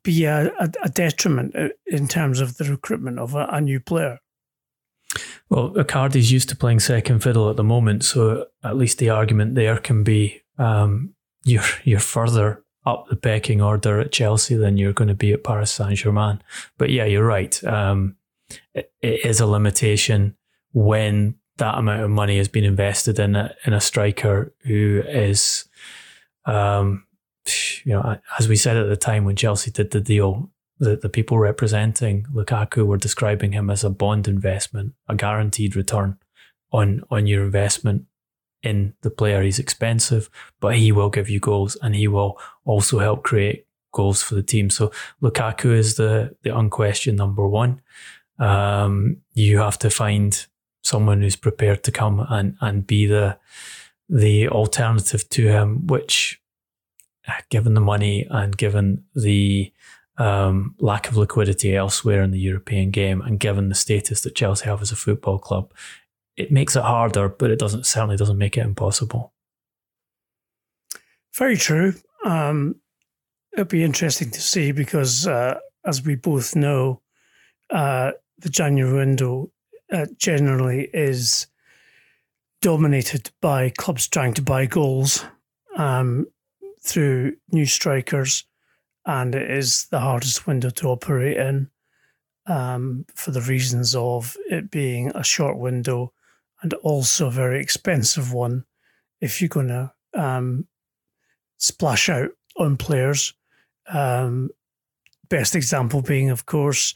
[0.03, 0.51] be a,
[0.83, 4.19] a, detriment uh, in terms of the recruitment of a, a new player.
[5.49, 9.55] Well, Icardi's used to playing second fiddle at the moment, so at least the argument
[9.55, 14.93] there can be um, you're you're further up the pecking order at Chelsea than you're
[14.93, 16.41] going to be at Paris Saint Germain.
[16.77, 17.63] But yeah, you're right.
[17.63, 18.15] Um,
[18.73, 20.35] it, it is a limitation
[20.73, 25.65] when that amount of money has been invested in a, in a striker who is,
[26.45, 27.05] um,
[27.83, 31.09] you know, as we said at the time when Chelsea did the deal, the, the
[31.09, 36.17] people representing Lukaku were describing him as a bond investment, a guaranteed return
[36.71, 38.05] on on your investment
[38.63, 39.41] in the player.
[39.41, 40.29] He's expensive,
[40.59, 44.43] but he will give you goals and he will also help create goals for the
[44.43, 44.69] team.
[44.69, 47.81] So Lukaku is the the unquestioned number one.
[48.37, 50.45] Um, you have to find
[50.83, 53.37] someone who's prepared to come and, and be the
[54.07, 56.39] the alternative to him, which,
[57.49, 59.71] given the money and given the
[60.17, 64.65] um, lack of liquidity elsewhere in the European game, and given the status that Chelsea
[64.65, 65.71] have as a football club,
[66.37, 69.33] it makes it harder, but it doesn't certainly doesn't make it impossible.
[71.35, 71.93] Very true.
[72.23, 72.75] Um,
[73.53, 77.01] it'll be interesting to see because, uh, as we both know,
[77.69, 79.51] uh, the January window
[79.91, 81.47] uh, generally is
[82.61, 85.25] dominated by clubs trying to buy goals
[85.77, 86.25] um,
[86.85, 88.45] through new strikers,
[89.05, 91.69] and it is the hardest window to operate in
[92.47, 96.13] um, for the reasons of it being a short window
[96.61, 98.65] and also a very expensive one
[99.21, 100.67] if you're going to um,
[101.57, 103.33] splash out on players.
[103.87, 104.49] Um,
[105.29, 106.93] best example being, of course,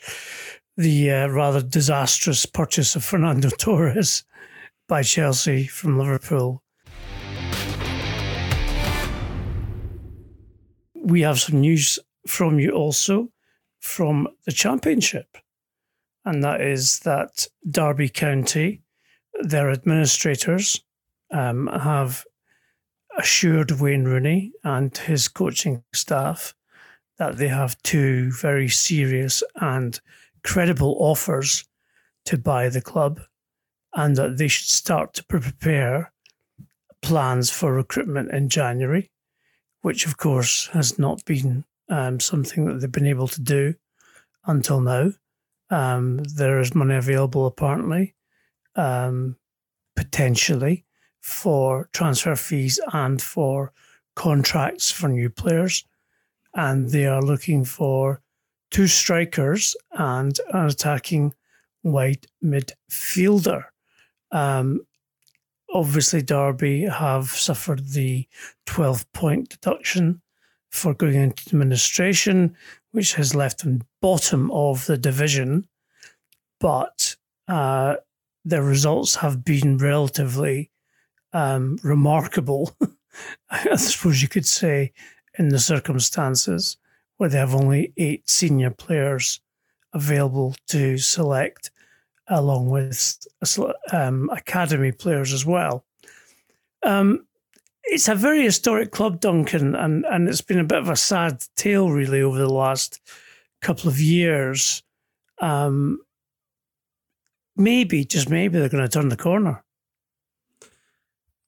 [0.78, 4.24] the uh, rather disastrous purchase of Fernando Torres
[4.88, 6.64] by Chelsea from Liverpool.
[11.02, 13.30] We have some news from you also
[13.80, 15.38] from the Championship,
[16.26, 18.82] and that is that Derby County
[19.42, 20.82] their administrators
[21.32, 22.26] um, have
[23.18, 26.54] assured Wayne Rooney and his coaching staff
[27.18, 30.00] that they have two very serious and
[30.44, 31.66] credible offers
[32.26, 33.20] to buy the club
[33.94, 36.12] and that they should start to prepare
[37.02, 39.10] plans for recruitment in January,
[39.82, 43.74] which of course has not been um, something that they've been able to do
[44.46, 45.12] until now.
[45.70, 48.16] Um, there is money available apparently,
[48.76, 49.38] um,
[49.96, 50.86] potentially
[51.22, 53.72] for transfer fees and for
[54.16, 55.86] contracts for new players.
[56.56, 58.22] And they are looking for
[58.72, 61.34] two strikers and an attacking
[61.84, 63.66] wide midfielder.
[64.32, 64.82] Um,
[65.74, 68.28] obviously, Derby have suffered the
[68.66, 70.22] 12 point deduction
[70.70, 72.56] for going into administration,
[72.92, 75.68] which has left them bottom of the division.
[76.60, 77.16] But
[77.48, 77.96] uh,
[78.46, 80.72] their results have been relatively
[81.34, 82.76] um, remarkable,
[83.50, 84.94] I suppose you could say,
[85.38, 86.78] in the circumstances
[87.18, 89.42] where they have only eight senior players
[89.94, 91.72] available to select,
[92.30, 93.18] along with
[93.92, 95.86] um, academy players as well.
[96.84, 97.26] Um,
[97.84, 101.44] it's a very historic club, Duncan, and, and it's been a bit of a sad
[101.56, 103.02] tale, really, over the last
[103.62, 104.84] couple of years.
[105.42, 106.00] Um,
[107.56, 109.64] maybe, just maybe, they're going to turn the corner.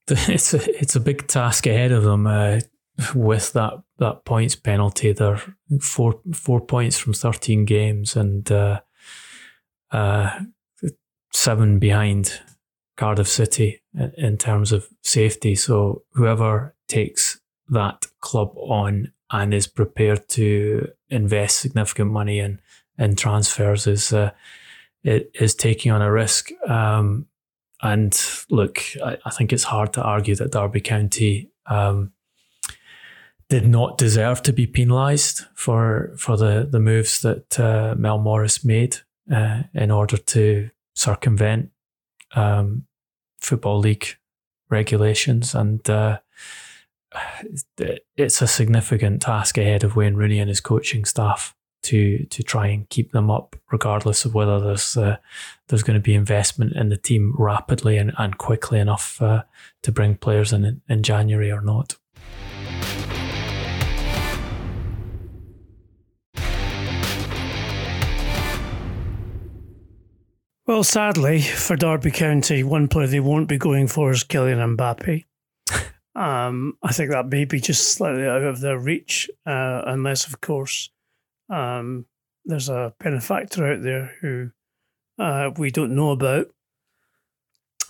[0.07, 2.59] It's a it's a big task ahead of them uh,
[3.15, 5.13] with that that points penalty.
[5.13, 5.41] They're
[5.79, 8.81] four four points from thirteen games and uh,
[9.91, 10.39] uh,
[11.31, 12.39] seven behind
[12.97, 13.81] Cardiff City
[14.17, 15.55] in terms of safety.
[15.55, 17.39] So whoever takes
[17.69, 22.59] that club on and is prepared to invest significant money in
[22.97, 24.31] in transfers is uh,
[25.03, 26.51] is taking on a risk.
[26.67, 27.27] Um,
[27.81, 28.13] and
[28.49, 32.11] look, I, I, think it's hard to argue that Derby County um,
[33.49, 38.63] did not deserve to be penalised for for the the moves that uh, Mel Morris
[38.63, 38.97] made
[39.33, 40.69] uh, in order to
[41.01, 41.71] circumvent
[42.35, 42.85] um,
[43.39, 44.07] football league
[44.69, 46.19] regulations, and uh,
[48.15, 52.67] it's a significant task ahead of Wayne Rooney and his coaching staff to to try
[52.67, 55.17] and keep them up, regardless of whether there's uh,
[55.67, 59.43] there's going to be investment in the team rapidly and, and quickly enough uh,
[59.81, 61.97] to bring players in in January or not.
[70.67, 75.25] Well, sadly for Derby County, one player they won't be going for is Kylian Mbappe.
[76.15, 80.39] um, I think that may be just slightly out of their reach, uh, unless, of
[80.39, 80.91] course,
[81.49, 82.05] um,
[82.45, 84.51] there's a benefactor out there who
[85.17, 86.47] uh, we don't know about.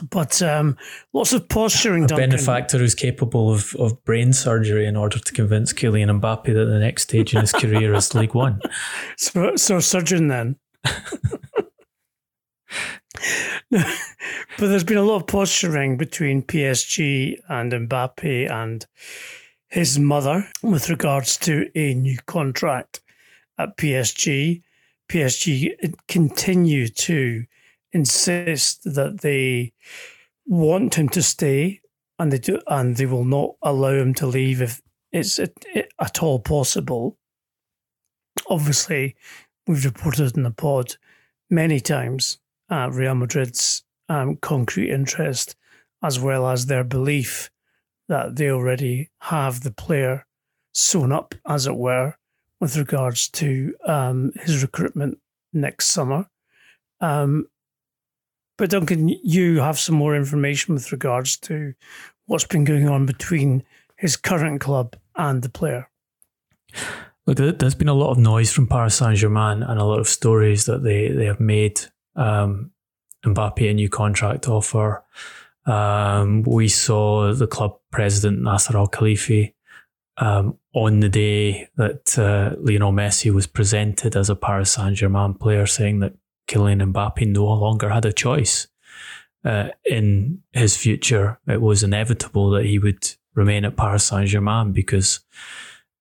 [0.10, 0.78] But um,
[1.14, 2.06] lots of posturing.
[2.06, 2.30] A Duncan.
[2.30, 6.80] benefactor who's capable of, of brain surgery in order to convince Kylian Mbappe that the
[6.80, 8.62] next stage in his career is League One.
[9.18, 10.56] So, so surgeon then.
[13.72, 13.88] but
[14.58, 18.86] there's been a lot of posturing between PSG and Mbappe and
[19.68, 23.02] his mother with regards to a new contract
[23.58, 24.62] at PSG.
[25.10, 27.46] PSG continue to
[27.92, 29.74] insist that they
[30.46, 31.82] want him to stay
[32.20, 36.40] and they do and they will not allow him to leave if it's at, all
[36.40, 37.18] possible.
[38.48, 39.16] Obviously,
[39.68, 40.96] we've reported in the pod
[41.50, 42.38] many times
[42.72, 45.56] uh, Real Madrid's um, concrete interest,
[46.02, 47.52] as well as their belief
[48.08, 50.26] that they already have the player
[50.74, 52.16] sewn up, as it were,
[52.60, 55.20] with regards to um, his recruitment
[55.54, 56.28] next summer.
[57.00, 57.48] Um,
[58.58, 61.74] but Duncan, you have some more information with regards to
[62.28, 63.64] what's been going on between
[63.98, 65.90] his current club and the player.
[67.26, 70.08] Look, there's been a lot of noise from Paris Saint Germain and a lot of
[70.08, 71.82] stories that they, they have made
[72.16, 72.72] um,
[73.26, 75.04] Mbappe a new contract offer.
[75.66, 79.54] Um, we saw the club president Nasser Al Khelaifi
[80.18, 85.34] um, on the day that uh, Lionel Messi was presented as a Paris Saint Germain
[85.36, 86.14] player, saying that
[86.48, 88.68] Kylian Mbappe no longer had a choice
[89.46, 91.40] uh, in his future.
[91.48, 95.20] It was inevitable that he would remain at Paris Saint Germain because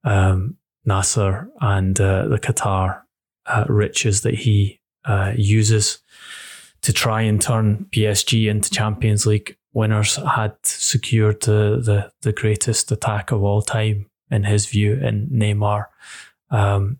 [0.04, 3.02] um, Nasser and uh, the Qatar
[3.46, 5.98] uh, riches that he uh, uses
[6.82, 12.90] to try and turn PSG into Champions League winners had secured the, the, the greatest
[12.90, 15.86] attack of all time in his view in Neymar,
[16.50, 16.98] um,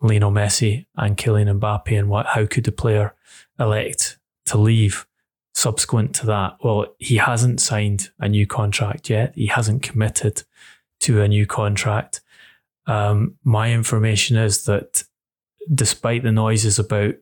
[0.00, 3.14] Lionel Messi and Kylian Mbappe and what how could the player
[3.58, 5.06] elect to leave
[5.58, 9.34] subsequent to that, well, he hasn't signed a new contract yet.
[9.34, 10.44] He hasn't committed
[11.00, 12.20] to a new contract.
[12.86, 15.02] Um, my information is that
[15.72, 17.14] despite the noises about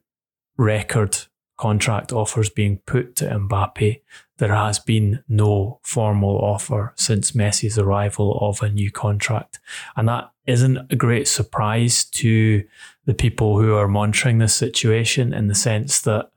[0.57, 1.17] record
[1.57, 4.01] contract offers being put to Mbappe,
[4.39, 9.59] there has been no formal offer since Messi's arrival of a new contract.
[9.97, 12.65] And that isn't a great surprise to
[13.07, 16.31] the people who are monitoring this situation in the sense that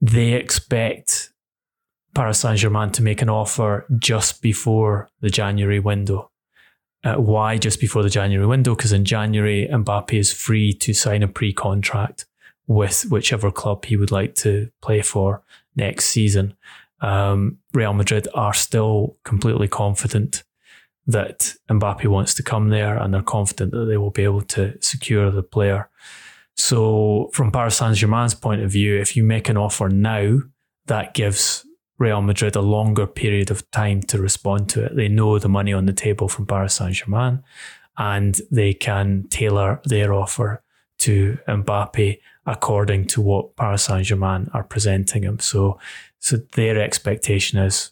[0.00, 1.32] they expect
[2.14, 6.30] Paris Saint Germain to make an offer just before the January window.
[7.02, 8.74] Uh, why just before the January window?
[8.74, 12.26] Because in January, Mbappe is free to sign a pre contract
[12.66, 15.42] with whichever club he would like to play for
[15.76, 16.54] next season.
[17.00, 20.44] Um, Real Madrid are still completely confident
[21.06, 24.80] that Mbappe wants to come there and they're confident that they will be able to
[24.82, 25.88] secure the player.
[26.56, 30.40] So, from Paris Saint Germain's point of view, if you make an offer now,
[30.86, 31.64] that gives
[32.00, 34.96] Real Madrid a longer period of time to respond to it.
[34.96, 37.44] They know the money on the table from Paris Saint Germain
[37.98, 40.62] and they can tailor their offer
[41.00, 45.38] to Mbappe according to what Paris Saint Germain are presenting him.
[45.40, 45.78] So,
[46.18, 47.90] so their expectation is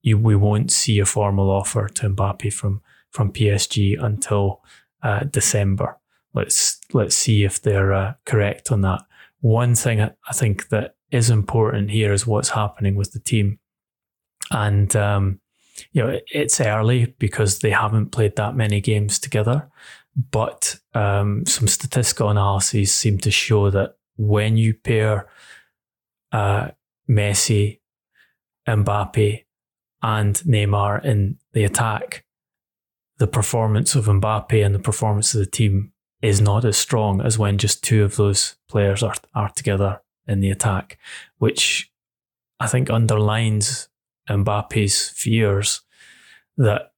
[0.00, 2.80] you, we won't see a formal offer to Mbappe from
[3.10, 4.62] from PSG until
[5.02, 5.98] uh, December.
[6.34, 9.02] Let's let's see if they're uh, correct on that.
[9.40, 13.58] One thing I think that is important here is what's happening with the team,
[14.50, 15.40] and um,
[15.92, 19.68] you know it's early because they haven't played that many games together.
[20.30, 25.28] But um, some statistical analyses seem to show that when you pair
[26.32, 26.68] uh,
[27.08, 27.80] Messi,
[28.68, 29.44] Mbappe,
[30.02, 32.24] and Neymar in the attack,
[33.18, 35.92] the performance of Mbappe and the performance of the team
[36.22, 40.00] is not as strong as when just two of those players are, are together
[40.30, 40.98] in the attack,
[41.38, 41.90] which
[42.58, 43.88] I think underlines
[44.28, 45.80] Mbappe's fears
[46.56, 46.92] that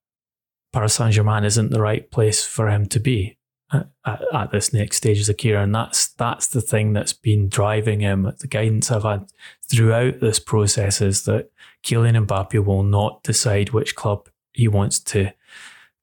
[0.72, 3.38] Paris Saint Germain isn't the right place for him to be
[3.72, 7.12] uh, at, at, this next stage of his career, and that's that's the thing that's
[7.12, 8.30] been driving him.
[8.38, 9.26] The guidance I've had
[9.70, 11.50] throughout this process is that
[11.82, 15.32] Kylian Mbappe will not decide which club he wants to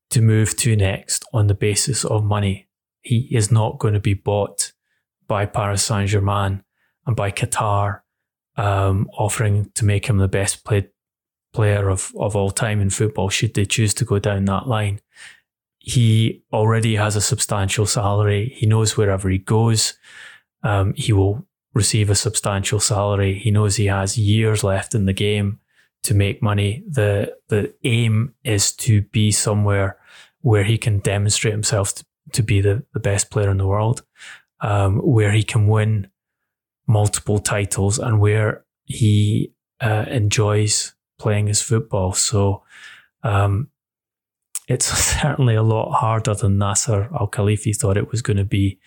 [0.10, 2.68] to move to next on the basis of money.
[3.02, 4.72] He is not going to be bought
[5.28, 6.64] by Paris Saint Germain
[7.10, 8.02] and by Qatar,
[8.56, 10.90] um, offering to make him the best played
[11.54, 15.02] player of, of all time in football, should they choose to go down that line.
[15.80, 18.54] He already has a substantial salary.
[18.56, 19.98] He knows wherever he goes,
[20.62, 23.40] um, he will receive a substantial salary.
[23.40, 25.60] He knows he has years left in the game
[26.04, 26.84] to make money.
[26.88, 29.98] The the aim is to be somewhere
[30.42, 34.04] where he can demonstrate himself to, to be the, the best player in the world,
[34.62, 36.08] um, where he can win
[36.90, 42.14] multiple titles and where he uh, enjoys playing his football.
[42.14, 42.64] So
[43.24, 43.70] um,
[44.68, 44.88] it's
[45.22, 48.80] certainly a lot harder than Nasser Al Khelaifi thought it was going to be.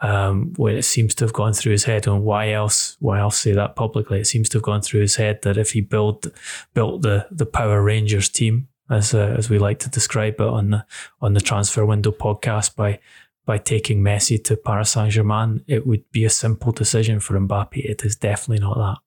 [0.00, 2.98] Um, when it seems to have gone through his head, and why else?
[3.00, 4.20] Why else say that publicly?
[4.20, 6.26] It seems to have gone through his head that if he built
[6.74, 10.68] built the the Power Rangers team, as uh, as we like to describe it on
[10.68, 10.84] the
[11.22, 12.98] on the transfer window podcast, by
[13.46, 17.76] by taking Messi to Paris Saint Germain, it would be a simple decision for Mbappe.
[17.76, 18.98] It is definitely not that.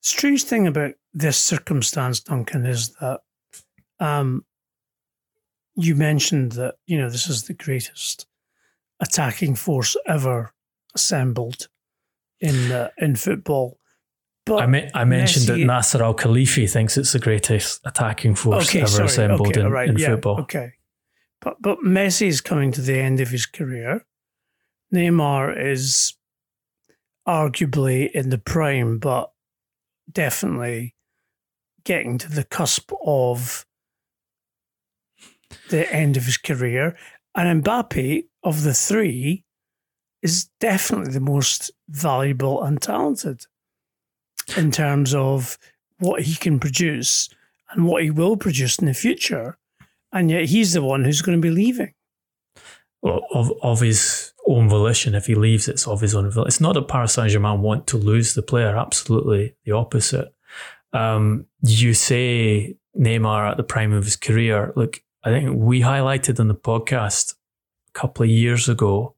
[0.00, 3.20] Strange thing about this circumstance, Duncan, is that
[3.98, 4.44] um,
[5.74, 8.26] you mentioned that you know this is the greatest
[9.00, 10.52] attacking force ever
[10.94, 11.68] assembled
[12.40, 13.78] in uh, in football.
[14.44, 18.36] But I, me- I mentioned Messi, that Nasser Al Khelaifi thinks it's the greatest attacking
[18.36, 20.42] force okay, ever sorry, assembled okay, in, right, in yeah, football.
[20.42, 20.74] Okay,
[21.46, 24.04] but but Messi is coming to the end of his career.
[24.92, 26.14] Neymar is
[27.26, 29.30] arguably in the prime, but
[30.10, 30.96] definitely
[31.84, 33.64] getting to the cusp of
[35.70, 36.96] the end of his career.
[37.36, 39.44] And Mbappe, of the three,
[40.22, 43.42] is definitely the most valuable and talented
[44.56, 45.58] in terms of
[46.00, 47.28] what he can produce
[47.70, 49.56] and what he will produce in the future.
[50.16, 51.92] And yet he's the one who's going to be leaving.
[53.02, 55.14] Well, of, of his own volition.
[55.14, 56.48] If he leaves, it's of his own volition.
[56.48, 58.76] It's not that Paris Saint Germain want to lose the player.
[58.78, 60.32] Absolutely the opposite.
[60.94, 64.72] Um, you say Neymar at the prime of his career.
[64.74, 67.34] Look, I think we highlighted on the podcast
[67.90, 69.14] a couple of years ago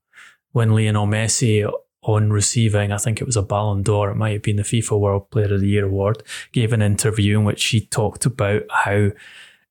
[0.50, 1.70] when Lionel Messi,
[2.02, 4.98] on receiving, I think it was a Ballon d'Or, it might have been the FIFA
[4.98, 9.10] World Player of the Year award, gave an interview in which he talked about how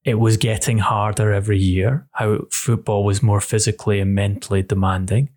[0.07, 5.29] it was getting harder every year, how football was more physically and mentally demanding,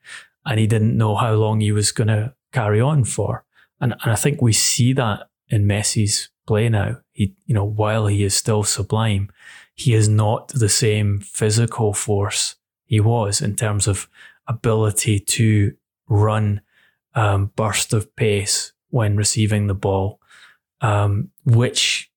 [0.47, 3.45] and he didn't know how long he was going to carry on for.
[3.81, 6.99] And, and I think we see that in Messi's play now.
[7.11, 9.31] He, you know, while he is still sublime,
[9.75, 12.55] he is not the same physical force
[12.85, 14.09] he was in terms of
[14.47, 15.75] ability to
[16.09, 16.61] run
[17.17, 20.21] um, burst of pace when receiving the ball,
[20.81, 22.10] um, which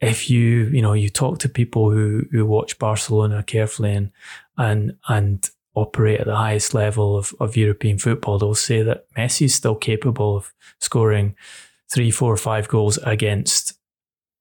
[0.00, 4.12] if you you know you talk to people who who watch Barcelona carefully and
[4.56, 9.42] and and operate at the highest level of, of European football, they'll say that Messi
[9.42, 11.36] is still capable of scoring
[11.92, 13.78] three, four, five goals against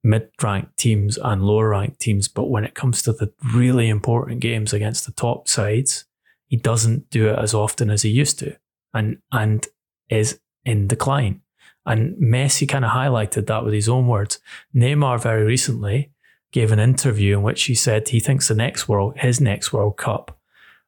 [0.03, 2.28] mid-ranked teams and lower-ranked teams.
[2.28, 6.05] But when it comes to the really important games against the top sides,
[6.47, 8.55] he doesn't do it as often as he used to,
[8.93, 9.68] and and
[10.10, 11.41] is in decline.
[11.86, 14.39] And Messi kind of highlighted that with his own words.
[14.75, 16.11] Neymar very recently
[16.51, 19.97] gave an interview in which he said he thinks the next world, his next World
[19.97, 20.38] Cup,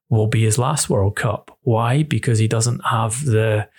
[0.09, 1.57] will be his last World Cup.
[1.61, 2.03] Why?
[2.03, 3.69] Because he doesn't have the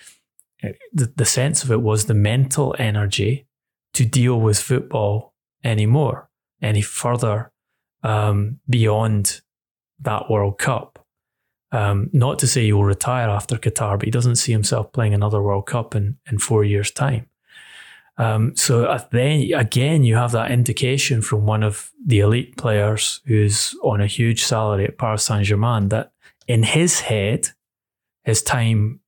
[0.93, 3.47] the, the sense of it was the mental energy
[3.93, 5.33] to deal with football
[5.63, 6.29] anymore,
[6.61, 7.51] any further
[8.01, 9.41] um, beyond
[9.99, 10.92] that World Cup.
[11.73, 15.15] Um, not to say he will retire after Qatar, but he doesn't see himself playing
[15.15, 17.27] another World Cup in, in four years' time.
[18.17, 23.75] Um, so then again, you have that indication from one of the elite players who's
[23.81, 26.11] on a huge salary at Paris Saint Germain that
[26.47, 27.49] in his head,
[28.23, 28.99] his time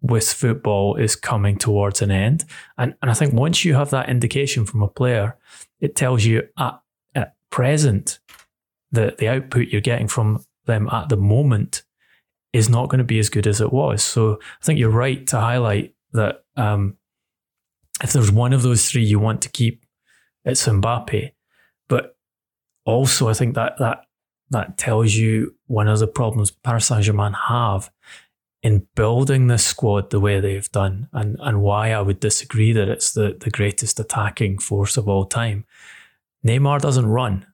[0.00, 2.44] with football is coming towards an end.
[2.78, 5.36] And, and I think once you have that indication from a player,
[5.80, 6.80] it tells you at,
[7.14, 8.20] at present
[8.92, 11.82] that the output you're getting from them at the moment
[12.56, 14.02] is not going to be as good as it was.
[14.02, 16.96] So I think you're right to highlight that um,
[18.02, 19.84] if there's one of those three you want to keep,
[20.42, 21.32] it's Mbappe.
[21.86, 22.16] But
[22.86, 24.06] also, I think that that
[24.50, 27.90] that tells you one of the problems Paris Saint Germain have
[28.62, 32.88] in building this squad the way they've done, and and why I would disagree that
[32.88, 35.66] it's the the greatest attacking force of all time.
[36.42, 37.46] Neymar doesn't run.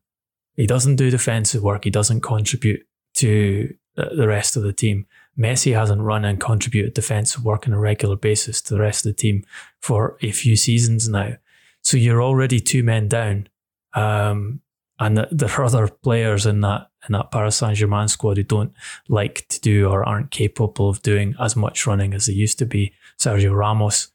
[0.55, 1.82] He doesn't do defensive work.
[1.82, 5.07] He doesn't contribute to the rest of the team.
[5.38, 9.11] Messi hasn't run and contributed defensive work on a regular basis to the rest of
[9.11, 9.45] the team
[9.80, 11.36] for a few seasons now.
[11.82, 13.49] So you're already two men down.
[13.95, 14.61] Um,
[14.99, 18.72] and there are other players in that in that Paris Saint Germain squad who don't
[19.09, 22.66] like to do or aren't capable of doing as much running as they used to
[22.66, 22.93] be.
[23.18, 24.12] Sergio Ramos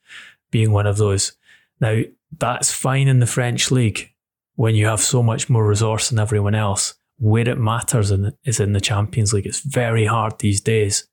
[0.49, 1.33] being one of those.
[1.81, 2.03] Now
[2.37, 4.13] that's fine in the French league
[4.55, 8.59] when you have so much more resource than everyone else where it matters in, is
[8.59, 9.45] in the Champions League.
[9.45, 11.07] It's very hard these days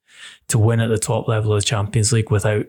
[0.48, 2.66] to win at the top level of the Champions League without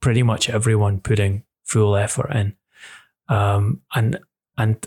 [0.00, 2.56] pretty much everyone putting full effort in.
[3.28, 4.18] Um, and
[4.56, 4.86] and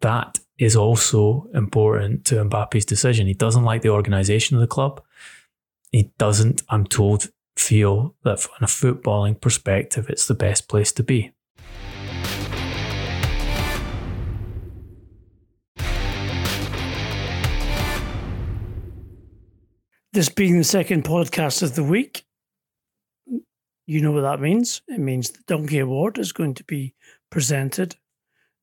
[0.00, 3.26] that is also important to Mbappe's decision.
[3.26, 5.02] He doesn't like the organisation of the club.
[5.90, 11.02] He doesn't, I'm told, feel that from a footballing perspective, it's the best place to
[11.02, 11.32] be.
[20.12, 22.24] This being the second podcast of the week,
[23.86, 24.82] you know what that means.
[24.88, 26.96] It means the Donkey Award is going to be
[27.30, 27.94] presented,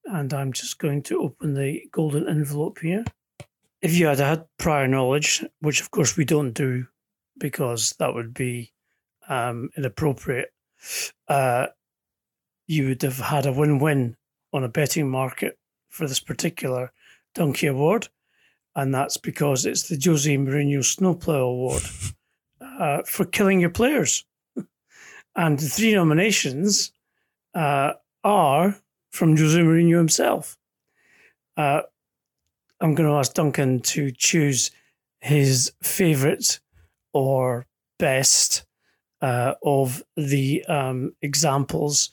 [0.04, 3.06] and I'm just going to open the golden envelope here.
[3.82, 6.86] If you had had prior knowledge, which of course we don't do
[7.40, 8.74] because that would be
[9.30, 10.52] um, inappropriate,
[11.30, 11.68] uh,
[12.66, 14.18] you would have had a win win
[14.52, 16.92] on a betting market for this particular
[17.34, 18.10] Donkey Award
[18.78, 21.82] and that's because it's the Jose Mourinho Snowplow Award
[22.62, 24.24] uh, for killing your players.
[25.36, 26.92] and the three nominations
[27.56, 28.80] uh, are
[29.12, 30.60] from Jose Mourinho himself.
[31.58, 31.82] Uh,
[32.80, 34.70] I'm going to ask Duncan to choose
[35.22, 36.60] his favourite
[37.14, 37.66] or
[37.98, 38.64] best
[39.22, 42.12] uh, of the um, examples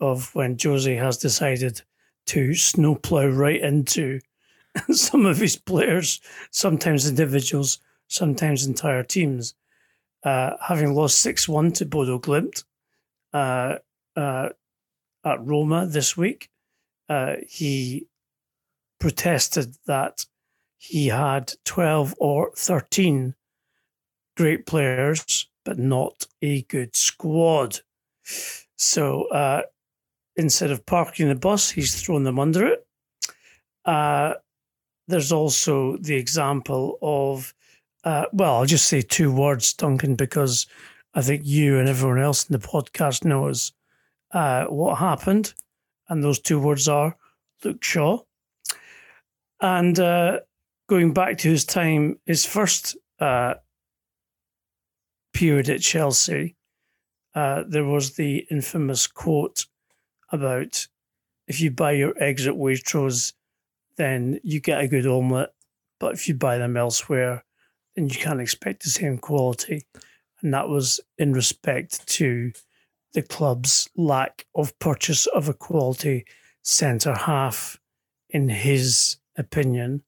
[0.00, 1.82] of when Jose has decided
[2.28, 4.20] to snowplow right into
[4.90, 6.20] some of his players,
[6.50, 9.54] sometimes individuals, sometimes entire teams,
[10.24, 12.64] uh, having lost 6 1 to Bodo Glimt
[13.32, 13.76] uh,
[14.16, 14.48] uh,
[15.24, 16.50] at Roma this week,
[17.08, 18.06] uh, he
[18.98, 20.26] protested that
[20.78, 23.34] he had 12 or 13
[24.36, 27.80] great players, but not a good squad.
[28.76, 29.62] So uh,
[30.36, 32.86] instead of parking the bus, he's thrown them under it.
[35.08, 37.54] There's also the example of,
[38.04, 40.66] uh, well, I'll just say two words, Duncan, because
[41.14, 43.72] I think you and everyone else in the podcast knows
[44.32, 45.54] uh, what happened.
[46.08, 47.16] And those two words are
[47.64, 48.20] Luke Shaw.
[49.60, 50.40] And uh,
[50.88, 53.54] going back to his time, his first uh,
[55.32, 56.56] period at Chelsea,
[57.34, 59.66] uh, there was the infamous quote
[60.32, 60.86] about
[61.46, 63.32] if you buy your eggs at Waitrose,
[63.96, 65.52] then you get a good omelette.
[65.98, 67.44] But if you buy them elsewhere,
[67.94, 69.86] then you can't expect the same quality.
[70.42, 72.52] And that was in respect to
[73.14, 76.26] the club's lack of purchase of a quality
[76.62, 77.80] centre half,
[78.28, 80.02] in his opinion,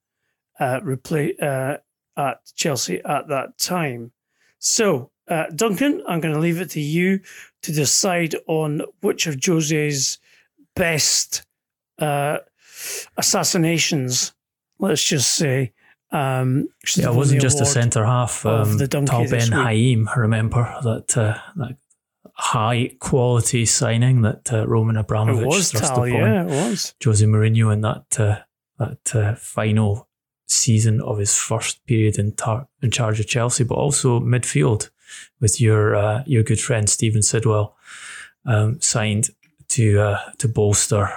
[0.61, 0.80] uh,
[1.41, 1.76] uh,
[2.16, 4.12] at Chelsea at that time.
[4.59, 7.20] So, uh, Duncan, I'm going to leave it to you
[7.62, 10.18] to decide on which of Jose's
[10.74, 11.47] best
[11.99, 12.39] uh,
[13.16, 14.34] assassinations,
[14.78, 15.72] let's just say.
[16.10, 18.46] Um, yeah, it wasn't just a centre half.
[18.46, 21.76] Um, the Tal Ben Haim, remember that uh, that
[22.32, 26.94] high quality signing that uh, Roman Abramovich it was thrust Tal, upon yeah, it was.
[27.04, 28.38] Jose Mourinho in that uh,
[28.78, 30.08] that uh, final
[30.46, 34.90] season of his first period in, tar- in charge of Chelsea, but also midfield
[35.40, 37.76] with your uh, your good friend Stephen Sidwell
[38.46, 39.30] um, signed
[39.68, 41.10] to uh, to bolster.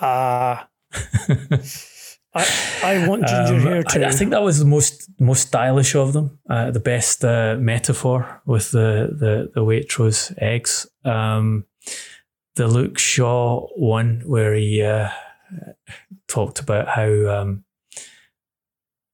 [0.00, 0.68] Ah.
[2.34, 2.46] I,
[2.82, 4.02] I want ginger um, hair too.
[4.02, 6.38] I, I, think that was the most most stylish of them.
[6.48, 10.86] Uh, the best uh, metaphor with the the, the Waitrose eggs.
[11.04, 11.64] Um,
[12.56, 15.10] the Luke Shaw one where he uh,
[16.26, 17.64] talked about how um,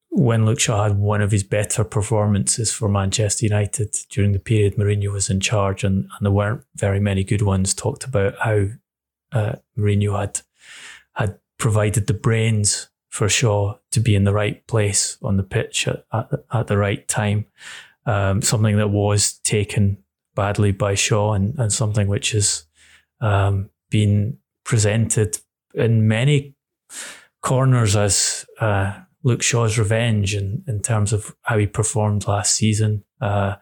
[0.09, 4.76] when Luke Shaw had one of his better performances for Manchester United during the period
[4.76, 8.68] Mourinho was in charge, and, and there weren't very many good ones, talked about how
[9.32, 10.41] uh, Mourinho had
[11.15, 15.87] had provided the brains for Shaw to be in the right place on the pitch
[15.87, 17.47] at, at, at the right time.
[18.07, 19.99] Um, something that was taken
[20.35, 22.65] badly by Shaw and, and something which has
[23.21, 25.39] um, been presented
[25.75, 26.57] in many
[27.41, 33.05] corners as uh, Luke Shaw's revenge in, in terms of how he performed last season,
[33.21, 33.57] uh,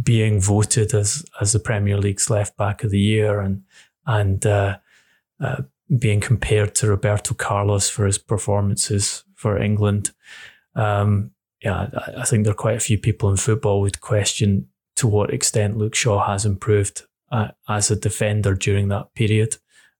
[0.00, 3.62] being voted as as the Premier League's left back of the year and
[4.06, 4.78] and uh,
[5.40, 5.62] uh,
[5.96, 10.10] being compared to Roberto Carlos for his performances for England.
[10.74, 11.30] Um,
[11.62, 15.32] yeah, I, think there are quite a few people in football would question to what
[15.32, 19.56] extent Luke Shaw has improved uh, as a defender during that period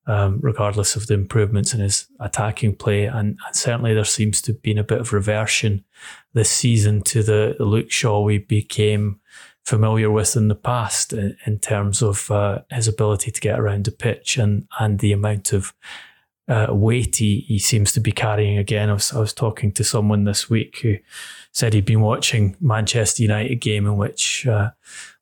[0.09, 3.05] um, regardless of the improvements in his attacking play.
[3.05, 5.85] And, and, certainly there seems to have been a bit of reversion
[6.33, 9.21] this season to the, the Luke Shaw we became
[9.69, 13.85] familiar with in the past in, in terms of uh, his ability to get around
[13.85, 15.75] the pitch and, and the amount of
[16.49, 18.89] uh, weight he, he seems to be carrying again.
[18.89, 20.97] I was, I was talking to someone this week who
[21.53, 24.71] said he'd been watching Manchester United game in which uh,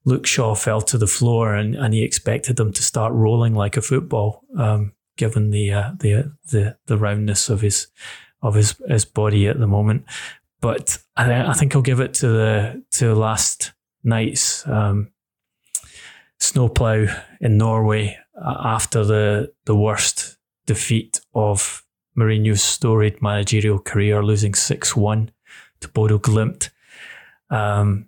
[0.04, 3.76] Luke Shaw fell to the floor and, and he expected them to start rolling like
[3.76, 7.88] a football, um, given the, uh, the the the roundness of his
[8.42, 10.04] of his his body at the moment.
[10.60, 13.72] But I, I think I'll give it to the to last
[14.06, 15.10] night's um,
[16.38, 17.06] snowplow
[17.40, 21.84] in Norway after the the worst defeat of
[22.16, 25.30] Mourinho's storied managerial career, losing six one
[25.80, 26.70] to Bodo Glimt.
[27.50, 28.06] Um,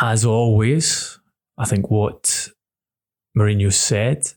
[0.00, 1.18] as always,
[1.58, 2.48] I think what
[3.36, 4.32] Mourinho said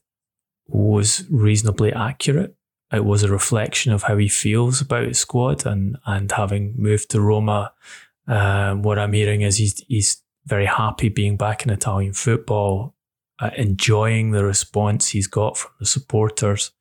[0.68, 2.56] was reasonably accurate.
[2.92, 7.10] It was a reflection of how he feels about his squad, and and having moved
[7.12, 7.74] to Roma,
[8.28, 12.96] um, what I'm hearing is he's he's very happy being back in Italian football,
[13.40, 16.72] uh, enjoying the response he's got from the supporters,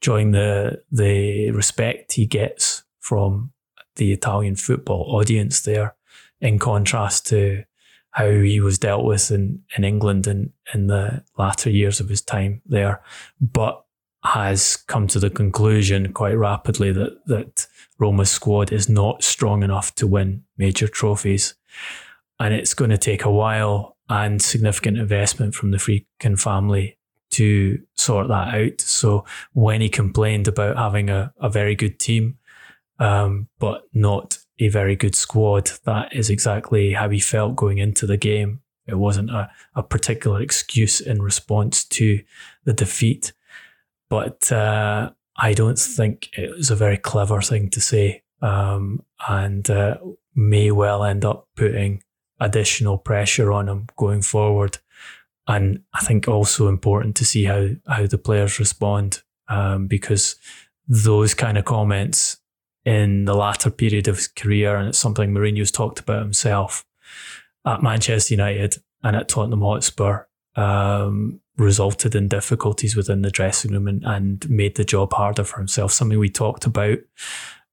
[0.00, 3.52] enjoying the the respect he gets from
[3.96, 5.94] the Italian football audience there,
[6.40, 7.64] in contrast to
[8.10, 12.22] how he was dealt with in, in England in, in the latter years of his
[12.22, 13.02] time there,
[13.40, 13.84] but
[14.24, 17.66] has come to the conclusion quite rapidly that, that
[17.98, 21.54] Roma's squad is not strong enough to win major trophies.
[22.38, 26.98] And it's going to take a while and significant investment from the Friedkin family
[27.30, 28.80] to sort that out.
[28.80, 32.38] So when he complained about having a, a very good team,
[32.98, 35.70] um, but not a very good squad.
[35.84, 38.60] That is exactly how he felt going into the game.
[38.86, 42.22] It wasn't a, a particular excuse in response to
[42.64, 43.32] the defeat,
[44.08, 49.68] but uh, I don't think it was a very clever thing to say um, and
[49.68, 49.96] uh,
[50.34, 52.02] may well end up putting
[52.40, 54.78] additional pressure on him going forward.
[55.48, 60.36] And I think also important to see how, how the players respond um, because
[60.88, 62.38] those kind of comments
[62.84, 66.84] in the latter period of his career, and it's something Mourinho's talked about himself
[67.64, 70.24] at Manchester United and at Tottenham Hotspur.
[70.56, 75.58] Um, resulted in difficulties within the dressing room and, and made the job harder for
[75.58, 75.92] himself.
[75.92, 76.98] Something we talked about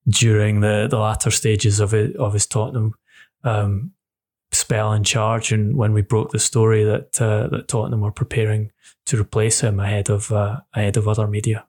[0.08, 2.94] during the, the latter stages of it, of his Tottenham
[3.44, 3.92] um,
[4.54, 8.72] spell in charge, and when we broke the story that uh, that Tottenham were preparing
[9.06, 11.66] to replace him ahead of uh, ahead of other media.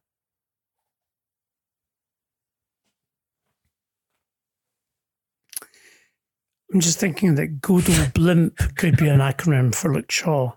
[6.73, 10.53] I'm just thinking that Godel Blimp could be an acronym for Luke Shaw.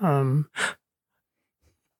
[0.00, 0.48] Um,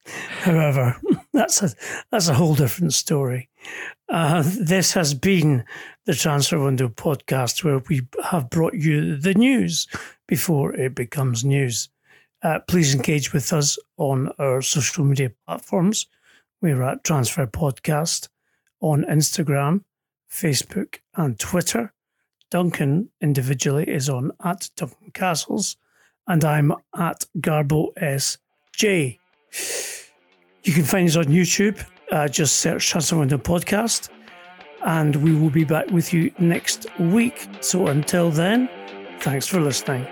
[0.06, 0.96] however,
[1.34, 1.70] that's a
[2.10, 3.50] that's a whole different story.
[4.08, 5.64] Uh, this has been
[6.06, 9.86] the Transfer Window podcast, where we have brought you the news
[10.26, 11.90] before it becomes news.
[12.42, 16.06] Uh, please engage with us on our social media platforms.
[16.62, 18.28] We're at Transfer Podcast
[18.80, 19.82] on Instagram,
[20.32, 21.92] Facebook, and Twitter.
[22.50, 25.76] Duncan individually is on at Duncan Castles,
[26.26, 29.18] and I'm at Garbo SJ.
[30.64, 31.84] You can find us on YouTube.
[32.10, 34.08] Uh, just search Transfer Window Podcast,
[34.84, 37.46] and we will be back with you next week.
[37.60, 38.68] So until then,
[39.20, 40.06] thanks for listening.